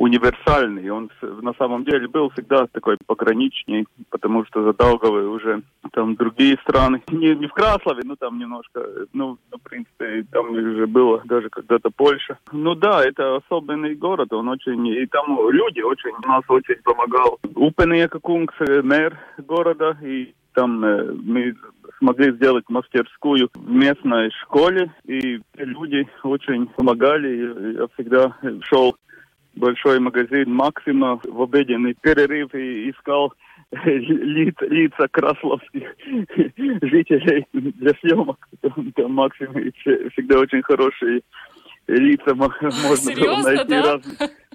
универсальный. 0.00 0.88
Он 0.90 1.10
на 1.42 1.52
самом 1.58 1.84
деле 1.84 2.08
был 2.08 2.30
всегда 2.30 2.66
такой 2.72 2.96
пограничный, 3.06 3.86
потому 4.08 4.46
что 4.46 4.62
за 4.62 4.72
Даугавой 4.72 5.26
уже 5.26 5.62
там 5.92 6.14
другие 6.14 6.56
страны. 6.62 7.02
Не, 7.10 7.34
не 7.34 7.46
в 7.46 7.52
Краслове, 7.52 8.00
но 8.04 8.16
там 8.16 8.38
немножко, 8.38 8.82
ну, 9.12 9.36
в 9.52 9.68
принципе, 9.68 10.24
там 10.32 10.52
уже 10.52 10.86
было 10.86 11.20
даже 11.26 11.50
когда-то 11.50 11.90
Польша. 11.90 12.38
Ну 12.50 12.74
да, 12.74 13.04
это 13.04 13.36
особенный 13.36 13.94
город, 13.94 14.32
он 14.32 14.48
очень, 14.48 14.86
и 14.86 15.04
там 15.06 15.50
люди 15.50 15.80
очень, 15.80 16.12
нас 16.26 16.44
очень 16.48 16.76
помогал. 16.82 17.38
Упенея 17.54 18.08
Кунгс, 18.08 18.54
мэр 18.82 19.18
города, 19.36 19.98
и 20.02 20.32
там 20.54 20.82
э, 20.82 21.12
мы 21.12 21.54
смогли 21.98 22.32
сделать 22.32 22.64
мастерскую 22.68 23.50
в 23.54 23.70
местной 23.70 24.30
школе, 24.42 24.90
и 25.04 25.40
люди 25.56 26.08
очень 26.22 26.66
помогали. 26.68 27.76
Я 27.78 27.86
всегда 27.94 28.34
шел 28.62 28.96
большой 29.54 30.00
магазин 30.00 30.52
«Максима» 30.52 31.20
в 31.24 31.42
обеденный 31.42 31.94
перерыв 32.00 32.54
и 32.54 32.90
искал 32.90 33.32
лиц, 33.84 34.54
лица 34.60 35.08
красловских 35.10 35.94
жителей 36.82 37.46
для 37.52 37.92
съемок. 38.00 38.48
Там, 38.60 38.92
там 38.92 39.12
«Максим» 39.12 39.52
всегда 39.52 40.38
очень 40.38 40.62
хорошие 40.62 41.22
лица 41.86 42.34
можно 42.34 42.70
Серьезно, 42.70 43.34
было 43.34 43.42
найти 43.42 43.68
да? 43.68 44.00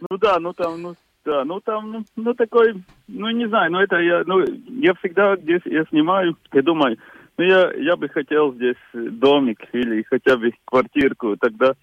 Ну 0.09 0.17
да, 0.17 0.39
ну 0.39 0.53
там, 0.53 0.81
ну 0.81 0.95
да, 1.25 1.43
ну 1.43 1.59
там, 1.59 1.91
ну, 1.91 2.05
ну 2.15 2.33
такой, 2.33 2.75
ну 3.07 3.29
не 3.31 3.47
знаю, 3.47 3.71
ну 3.71 3.79
это 3.79 3.97
я, 3.97 4.23
ну 4.25 4.43
я 4.67 4.93
всегда 4.95 5.35
здесь 5.37 5.61
я 5.65 5.83
снимаю, 5.85 6.37
я 6.53 6.61
думаю, 6.61 6.97
ну 7.37 7.43
я, 7.43 7.73
я 7.73 7.95
бы 7.95 8.07
хотел 8.09 8.53
здесь 8.53 8.77
домик 8.93 9.59
или 9.73 10.03
хотя 10.03 10.37
бы 10.37 10.53
квартирку, 10.65 11.35
тогда 11.37 11.73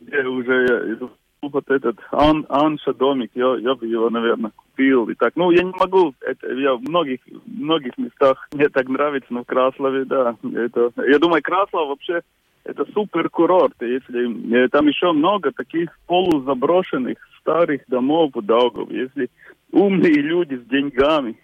уже 0.00 0.98
вот 1.42 1.70
этот 1.70 1.98
Ан, 2.10 2.44
Анша 2.48 2.92
домик, 2.92 3.30
я, 3.34 3.56
я 3.56 3.74
бы 3.74 3.86
его, 3.86 4.10
наверное, 4.10 4.52
купил 4.54 5.08
и 5.08 5.14
так. 5.14 5.32
Ну, 5.36 5.50
я 5.50 5.62
не 5.62 5.72
могу, 5.72 6.14
это, 6.20 6.52
я 6.52 6.74
в 6.74 6.82
многих, 6.82 7.20
многих 7.46 7.96
местах 7.98 8.48
мне 8.52 8.68
так 8.68 8.88
нравится, 8.88 9.32
но 9.32 9.42
в 9.42 9.46
Краслове, 9.46 10.04
да, 10.04 10.36
это, 10.54 10.92
я 11.08 11.18
думаю, 11.18 11.42
Краслов 11.42 11.88
вообще 11.88 12.20
это 12.64 12.84
супер 12.92 13.30
курорт, 13.30 13.74
если 13.80 14.64
э, 14.64 14.68
там 14.68 14.86
еще 14.86 15.12
много 15.12 15.50
таких 15.50 15.98
полузаброшенных 16.06 17.16
старых 17.40 17.82
домов 17.88 18.32
в 18.34 18.42
Даугав, 18.42 18.90
если 18.90 19.30
умные 19.72 20.20
люди 20.20 20.56
с 20.56 20.68
деньгами 20.68 21.36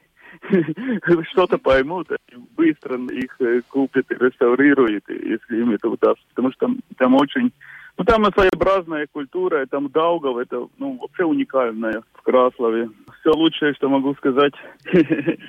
что-то 1.30 1.56
поймут, 1.56 2.08
быстро 2.56 2.98
их 2.98 3.36
э, 3.40 3.62
купят 3.68 4.10
и 4.10 4.14
реставрируют, 4.14 5.04
если 5.08 5.60
им 5.60 5.70
это 5.70 5.88
удастся, 5.88 6.24
потому 6.28 6.52
что 6.52 6.66
там, 6.66 6.78
там 6.98 7.14
очень 7.14 7.52
ну, 7.98 8.04
там 8.04 8.24
своеобразная 8.32 9.06
культура, 9.10 9.66
там 9.66 9.88
Даугав, 9.88 10.36
это, 10.36 10.68
ну, 10.78 10.98
вообще 11.00 11.24
уникальная 11.24 12.02
в 12.14 12.22
Краслове. 12.22 12.90
Все 13.20 13.30
лучшее, 13.30 13.74
что 13.74 13.88
могу 13.88 14.14
сказать. 14.14 14.52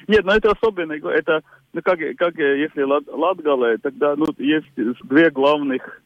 Нет, 0.07 0.23
ну 0.23 0.31
это 0.31 0.51
особенно, 0.51 0.93
это, 0.93 1.41
ну, 1.73 1.81
как, 1.83 1.99
как 2.17 2.37
если 2.37 2.83
Латгала, 2.83 3.77
тогда, 3.79 4.15
ну, 4.15 4.25
есть 4.37 4.67
две 4.75 5.29
главных 5.29 6.01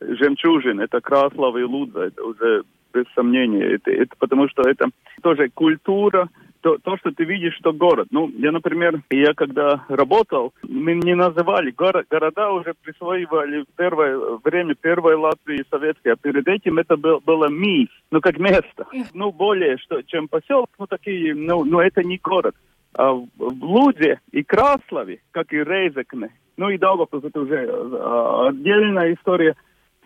жемчужин, 0.00 0.80
это 0.80 1.00
Краслова 1.00 1.58
и 1.58 1.62
Лудза, 1.62 2.00
это 2.06 2.24
уже 2.24 2.64
без 2.92 3.04
сомнения, 3.14 3.74
это, 3.74 3.90
это 3.90 4.14
потому 4.18 4.48
что 4.48 4.62
это 4.68 4.88
тоже 5.22 5.48
культура, 5.50 6.28
то, 6.64 6.78
то, 6.78 6.96
что 6.96 7.10
ты 7.10 7.24
видишь, 7.24 7.56
что 7.56 7.74
город. 7.74 8.08
Ну, 8.10 8.30
я, 8.38 8.50
например, 8.50 9.02
я 9.10 9.34
когда 9.34 9.84
работал, 9.90 10.54
мы 10.62 10.94
не 10.94 11.14
называли 11.14 11.70
горо, 11.70 12.06
города, 12.08 12.52
уже 12.52 12.72
присвоивали 12.82 13.64
в 13.64 13.76
первое 13.76 14.38
время 14.42 14.74
первой 14.74 15.14
Латвии 15.14 15.62
советской, 15.70 16.14
а 16.14 16.16
перед 16.16 16.48
этим 16.48 16.78
это 16.78 16.96
был, 16.96 17.20
было 17.20 17.50
МИС, 17.50 17.90
ну, 18.10 18.22
как 18.22 18.38
место. 18.38 18.86
Ну, 19.12 19.30
более, 19.30 19.76
что, 19.76 20.00
чем 20.04 20.26
поселок, 20.26 20.70
ну, 20.78 20.86
такие, 20.86 21.34
ну, 21.34 21.64
ну, 21.66 21.80
это 21.80 22.02
не 22.02 22.16
город. 22.16 22.54
А 22.94 23.12
в, 23.12 23.28
в 23.36 23.62
Луде 23.62 24.20
и 24.32 24.42
Краслове, 24.42 25.20
как 25.32 25.52
и 25.52 25.62
Рейзекне, 25.62 26.30
ну, 26.56 26.70
и 26.70 26.78
Долгопилс, 26.78 27.24
это 27.24 27.40
уже 27.40 27.68
а, 27.68 28.48
отдельная 28.48 29.12
история. 29.12 29.54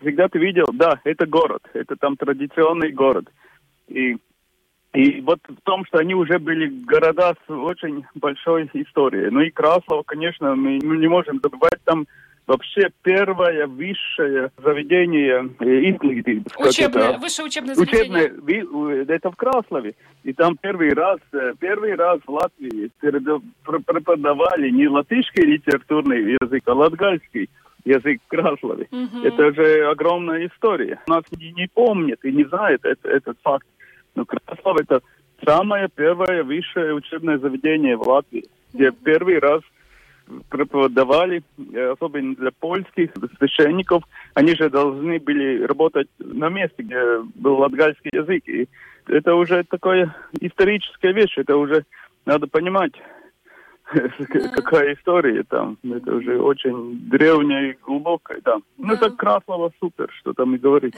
Всегда 0.01 0.27
ты 0.27 0.39
видел, 0.39 0.65
да, 0.73 0.99
это 1.05 1.25
город, 1.25 1.61
это 1.73 1.95
там 1.95 2.17
традиционный 2.17 2.91
город. 2.91 3.29
И 3.87 4.17
и 4.93 5.21
вот 5.21 5.39
в 5.47 5.61
том, 5.63 5.85
что 5.85 5.99
они 5.99 6.15
уже 6.15 6.39
были 6.39 6.67
города 6.67 7.35
с 7.45 7.51
очень 7.51 8.05
большой 8.15 8.69
историей. 8.73 9.29
Ну 9.29 9.41
и 9.41 9.51
Краслов, 9.51 10.05
конечно, 10.05 10.55
мы 10.55 10.79
не 10.79 11.07
можем 11.07 11.39
забывать 11.43 11.79
там 11.83 12.07
вообще 12.47 12.89
первое 13.03 13.67
высшее 13.67 14.49
заведение 14.57 15.47
э, 15.59 15.89
Учебное, 16.57 17.09
это, 17.09 17.19
высшее 17.19 17.45
учебное 17.45 17.75
заведение. 17.75 18.33
Учебное, 18.33 19.05
это 19.07 19.29
в 19.29 19.35
Краслове. 19.35 19.93
И 20.23 20.33
там 20.33 20.57
первый 20.57 20.91
раз, 20.93 21.19
э, 21.33 21.53
первый 21.59 21.93
раз 21.93 22.19
в 22.25 22.31
Латвии 22.31 22.89
преподавали 22.99 24.71
не 24.71 24.87
латышский 24.87 25.43
литературный 25.43 26.35
язык, 26.41 26.63
а 26.65 26.73
латгальский 26.73 27.49
язык 27.85 28.19
Краслове. 28.27 28.87
Угу. 28.89 29.23
Это 29.23 29.53
же 29.53 29.85
огромная 29.85 30.47
история. 30.47 30.99
Нас 31.07 31.25
не, 31.37 31.51
не 31.51 31.67
помнит 31.67 32.25
и 32.25 32.31
не 32.31 32.45
знает 32.45 32.83
это, 32.83 33.07
этот 33.07 33.37
факт. 33.43 33.67
Ну, 34.19 34.25
Краслов 34.25 34.77
это 34.81 35.01
самое 35.45 35.87
первое 35.87 36.43
высшее 36.43 36.93
учебное 36.93 37.37
заведение 37.37 37.95
в 37.95 38.01
Латвии, 38.01 38.49
где 38.73 38.91
первый 38.91 39.39
раз 39.39 39.61
преподавали, 40.49 41.41
э, 41.73 41.91
особенно 41.91 42.35
для 42.35 42.51
польских 42.51 43.11
священников, 43.37 44.03
они 44.33 44.55
же 44.55 44.69
должны 44.69 45.19
были 45.19 45.63
работать 45.63 46.09
на 46.19 46.49
месте, 46.49 46.83
где 46.83 47.21
был 47.35 47.59
латгальский 47.59 48.11
язык. 48.11 48.43
И 48.49 48.67
это 49.07 49.35
уже 49.35 49.63
такая 49.63 50.13
историческая 50.41 51.13
вещь, 51.13 51.37
это 51.37 51.55
уже 51.55 51.85
надо 52.25 52.47
понимать, 52.47 52.91
какая 53.89 54.93
история 54.95 55.43
там. 55.43 55.77
Это 55.83 56.15
уже 56.15 56.39
очень 56.39 56.99
древняя 57.09 57.71
и 57.71 57.77
глубокая, 57.85 58.39
да. 58.43 58.57
Ну, 58.77 58.97
так 58.97 59.15
Краслова 59.15 59.71
супер, 59.79 60.11
что 60.19 60.33
там 60.33 60.55
и 60.55 60.57
говорить. 60.57 60.95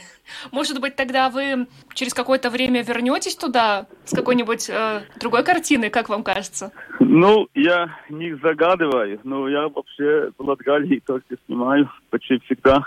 Может 0.50 0.80
быть, 0.80 0.96
тогда 0.96 1.30
вы 1.30 1.66
через 1.94 2.14
какое-то 2.14 2.50
время 2.50 2.82
вернетесь 2.82 3.36
туда 3.36 3.86
с 4.04 4.14
какой-нибудь 4.14 4.68
э, 4.70 5.02
другой 5.18 5.44
картиной, 5.44 5.90
как 5.90 6.08
вам 6.08 6.22
кажется? 6.22 6.72
Ну, 7.00 7.48
я 7.54 7.98
не 8.08 8.34
загадываю, 8.34 9.20
но 9.24 9.48
я 9.48 9.68
вообще 9.68 10.30
в 10.36 10.42
Латгалии 10.42 11.02
только 11.04 11.36
снимаю 11.46 11.90
почти 12.10 12.38
всегда. 12.40 12.86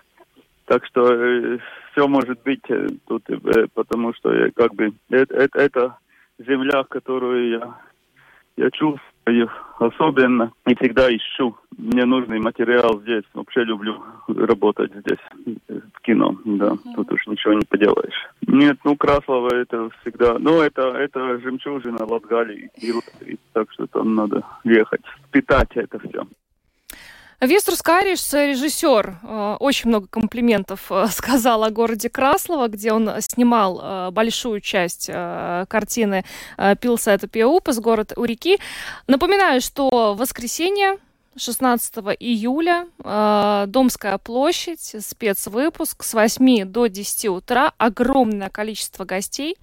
Так 0.66 0.86
что 0.86 1.14
э, 1.14 1.60
все 1.92 2.08
может 2.08 2.42
быть 2.44 2.64
э, 2.70 2.88
тут, 3.08 3.24
э, 3.30 3.68
потому 3.74 4.14
что 4.14 4.34
я, 4.34 4.52
как 4.52 4.74
бы 4.74 4.94
это, 5.10 5.36
это, 5.36 5.60
это 5.60 5.98
земля, 6.40 6.84
которую 6.84 7.50
я, 7.50 7.76
я 8.58 8.72
чувствую 8.72 9.00
особенно 9.80 10.52
и 10.68 10.76
всегда 10.76 11.10
ищу. 11.10 11.56
Мне 11.78 12.06
нужный 12.06 12.40
материал 12.40 13.02
здесь. 13.02 13.24
Вообще 13.34 13.64
люблю 13.64 14.02
работать 14.28 14.92
здесь, 14.94 15.20
в 15.94 16.02
кино, 16.02 16.38
да. 16.46 16.74
Тут 16.96 17.12
уж 17.12 17.28
ничего 17.28 17.54
не 17.54 17.66
поделаешь. 17.66 18.30
Нет, 18.48 18.78
ну 18.84 18.96
Краслова 18.96 19.54
это 19.54 19.90
всегда... 20.02 20.38
Ну, 20.40 20.62
это, 20.62 20.82
это 20.90 21.40
жемчужина 21.40 22.06
Латгалии. 22.06 22.70
Так 23.54 23.72
что 23.72 23.88
там 23.88 24.16
надо 24.16 24.44
ехать, 24.64 25.02
питать 25.32 25.72
это 25.76 26.00
все. 26.00 26.26
Вестер 27.42 27.76
Скариш, 27.76 28.32
режиссер, 28.32 29.20
э, 29.22 29.58
очень 29.60 29.90
много 29.90 30.08
комплиментов 30.08 30.90
э, 30.90 31.08
сказал 31.12 31.64
о 31.64 31.70
городе 31.70 32.10
Краслова, 32.10 32.70
где 32.70 32.94
он 32.94 33.10
снимал 33.20 33.82
э, 33.82 34.12
большую 34.12 34.62
часть 34.62 35.08
картины 35.08 36.24
«Пился 36.80 37.12
это 37.12 37.28
Пиаупас», 37.28 37.80
город 37.80 38.14
у 38.16 38.24
реки. 38.24 38.60
Напоминаю, 39.08 39.62
что 39.62 40.16
воскресенье 40.18 40.98
16 41.38 41.96
июля, 42.20 42.88
э, 43.04 43.66
Домская 43.68 44.18
площадь, 44.18 44.96
спецвыпуск 45.00 46.04
с 46.04 46.14
8 46.14 46.66
до 46.66 46.88
10 46.88 47.26
утра, 47.30 47.74
огромное 47.78 48.50
количество 48.50 49.04
гостей. 49.04 49.58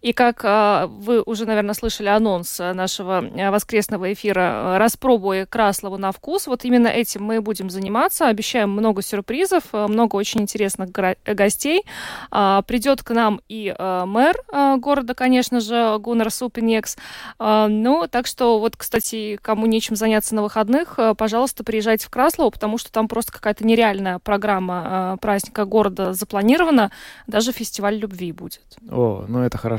И 0.00 0.12
как 0.12 0.44
э, 0.44 0.86
вы 0.86 1.22
уже, 1.22 1.46
наверное, 1.46 1.74
слышали 1.74 2.08
анонс 2.08 2.58
нашего 2.58 3.24
э, 3.24 3.50
воскресного 3.50 4.12
эфира 4.12 4.78
«Распробуй 4.78 5.46
Краслову 5.46 5.98
на 5.98 6.12
вкус», 6.12 6.46
вот 6.46 6.64
именно 6.64 6.88
этим 6.88 7.24
мы 7.24 7.40
будем 7.40 7.70
заниматься. 7.70 8.28
Обещаем 8.28 8.70
много 8.70 9.02
сюрпризов, 9.02 9.64
много 9.72 10.16
очень 10.16 10.42
интересных 10.42 10.90
гостей. 11.26 11.84
Э, 12.30 12.62
придет 12.66 13.02
к 13.02 13.10
нам 13.10 13.40
и 13.48 13.74
э, 13.76 14.04
мэр 14.06 14.36
э, 14.52 14.76
города, 14.76 15.14
конечно 15.14 15.60
же, 15.60 15.98
Гуннар 15.98 16.30
Супинекс. 16.30 16.96
Э, 17.38 17.66
ну, 17.68 18.06
так 18.10 18.26
что 18.26 18.58
вот, 18.58 18.76
кстати, 18.76 19.38
кому 19.42 19.66
нечем 19.66 19.96
заняться 19.96 20.34
на 20.34 20.42
выходных, 20.42 20.98
пожалуйста, 21.16 21.64
приезжайте 21.64 22.06
в 22.06 22.10
Краслово, 22.10 22.50
потому 22.50 22.78
что 22.78 22.92
там 22.92 23.08
просто 23.08 23.32
какая-то 23.32 23.66
нереальная 23.66 24.18
программа 24.18 25.14
э, 25.14 25.16
праздника 25.20 25.64
города 25.64 26.12
запланирована. 26.12 26.90
Даже 27.26 27.52
фестиваль 27.52 27.96
любви 27.96 28.32
будет. 28.32 28.62
О, 28.90 29.24
ну 29.28 29.40
это 29.40 29.58
хорошо. 29.58 29.71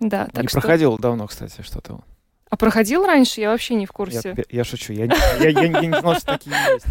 Да, 0.00 0.26
так 0.26 0.42
Не 0.42 0.48
что... 0.48 0.60
проходил 0.60 0.98
давно, 0.98 1.26
кстати, 1.26 1.62
что-то. 1.62 2.00
А 2.50 2.56
проходил 2.56 3.06
раньше? 3.06 3.40
Я 3.40 3.50
вообще 3.50 3.74
не 3.74 3.86
в 3.86 3.92
курсе. 3.92 4.34
Я, 4.36 4.44
я 4.50 4.64
шучу, 4.64 4.92
я, 4.92 5.04
я, 5.04 5.48
я, 5.48 5.62
я 5.62 5.68
не 5.68 6.00
знал, 6.00 6.16
что 6.16 6.26
такие 6.32 6.54
есть. 6.72 6.86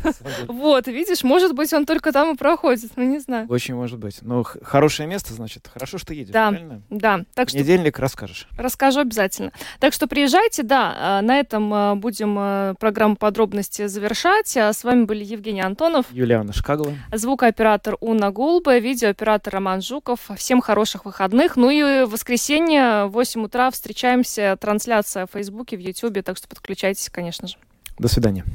Вот, 0.47 0.87
видишь, 0.87 1.23
может 1.23 1.53
быть, 1.53 1.73
он 1.73 1.85
только 1.85 2.13
там 2.13 2.33
и 2.33 2.37
проходит, 2.37 2.91
ну 2.95 3.03
не 3.03 3.19
знаю. 3.19 3.45
Очень 3.49 3.75
может 3.75 3.99
быть. 3.99 4.19
Но 4.21 4.43
хорошее 4.43 5.07
место, 5.07 5.33
значит, 5.33 5.69
хорошо, 5.71 5.97
что 5.97 6.13
едешь, 6.13 6.31
да, 6.31 6.49
правильно? 6.49 6.81
Да, 6.89 7.25
так 7.33 7.49
что... 7.49 7.57
Недельник 7.57 7.99
расскажешь. 7.99 8.47
Расскажу 8.57 9.01
обязательно. 9.01 9.51
Так 9.79 9.91
что 9.91 10.07
приезжайте, 10.07 10.63
да, 10.63 10.95
а, 10.97 11.21
на 11.21 11.39
этом 11.39 11.73
а, 11.73 11.95
будем 11.95 12.37
а, 12.39 12.73
программу 12.79 13.17
подробности 13.17 13.87
завершать. 13.87 14.55
С 14.55 14.83
вами 14.85 15.03
были 15.03 15.25
Евгений 15.25 15.61
Антонов. 15.61 16.05
Юлиана 16.11 16.53
Шкагова. 16.53 16.93
Звукооператор 17.11 17.97
Уна 17.99 18.31
Гулба, 18.31 18.77
видеооператор 18.77 19.55
Роман 19.55 19.81
Жуков. 19.81 20.29
Всем 20.37 20.61
хороших 20.61 21.03
выходных. 21.03 21.57
Ну 21.57 21.69
и 21.69 22.05
в 22.05 22.11
воскресенье 22.11 23.05
в 23.05 23.11
8 23.11 23.43
утра 23.43 23.69
встречаемся. 23.71 24.57
Трансляция 24.59 25.25
в 25.25 25.41
Фейсбуке, 25.49 25.77
в 25.77 25.79
Ютьюбе, 25.79 26.21
так 26.21 26.37
что 26.37 26.47
подключайтесь, 26.47 27.09
конечно 27.09 27.47
же. 27.47 27.57
До 27.97 28.07
свидания. 28.07 28.45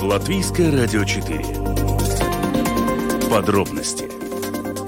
Латвийское 0.00 0.72
радио 0.72 1.04
4. 1.04 1.44
Подробности 3.28 4.08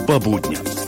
по 0.07 0.19
будням. 0.19 0.88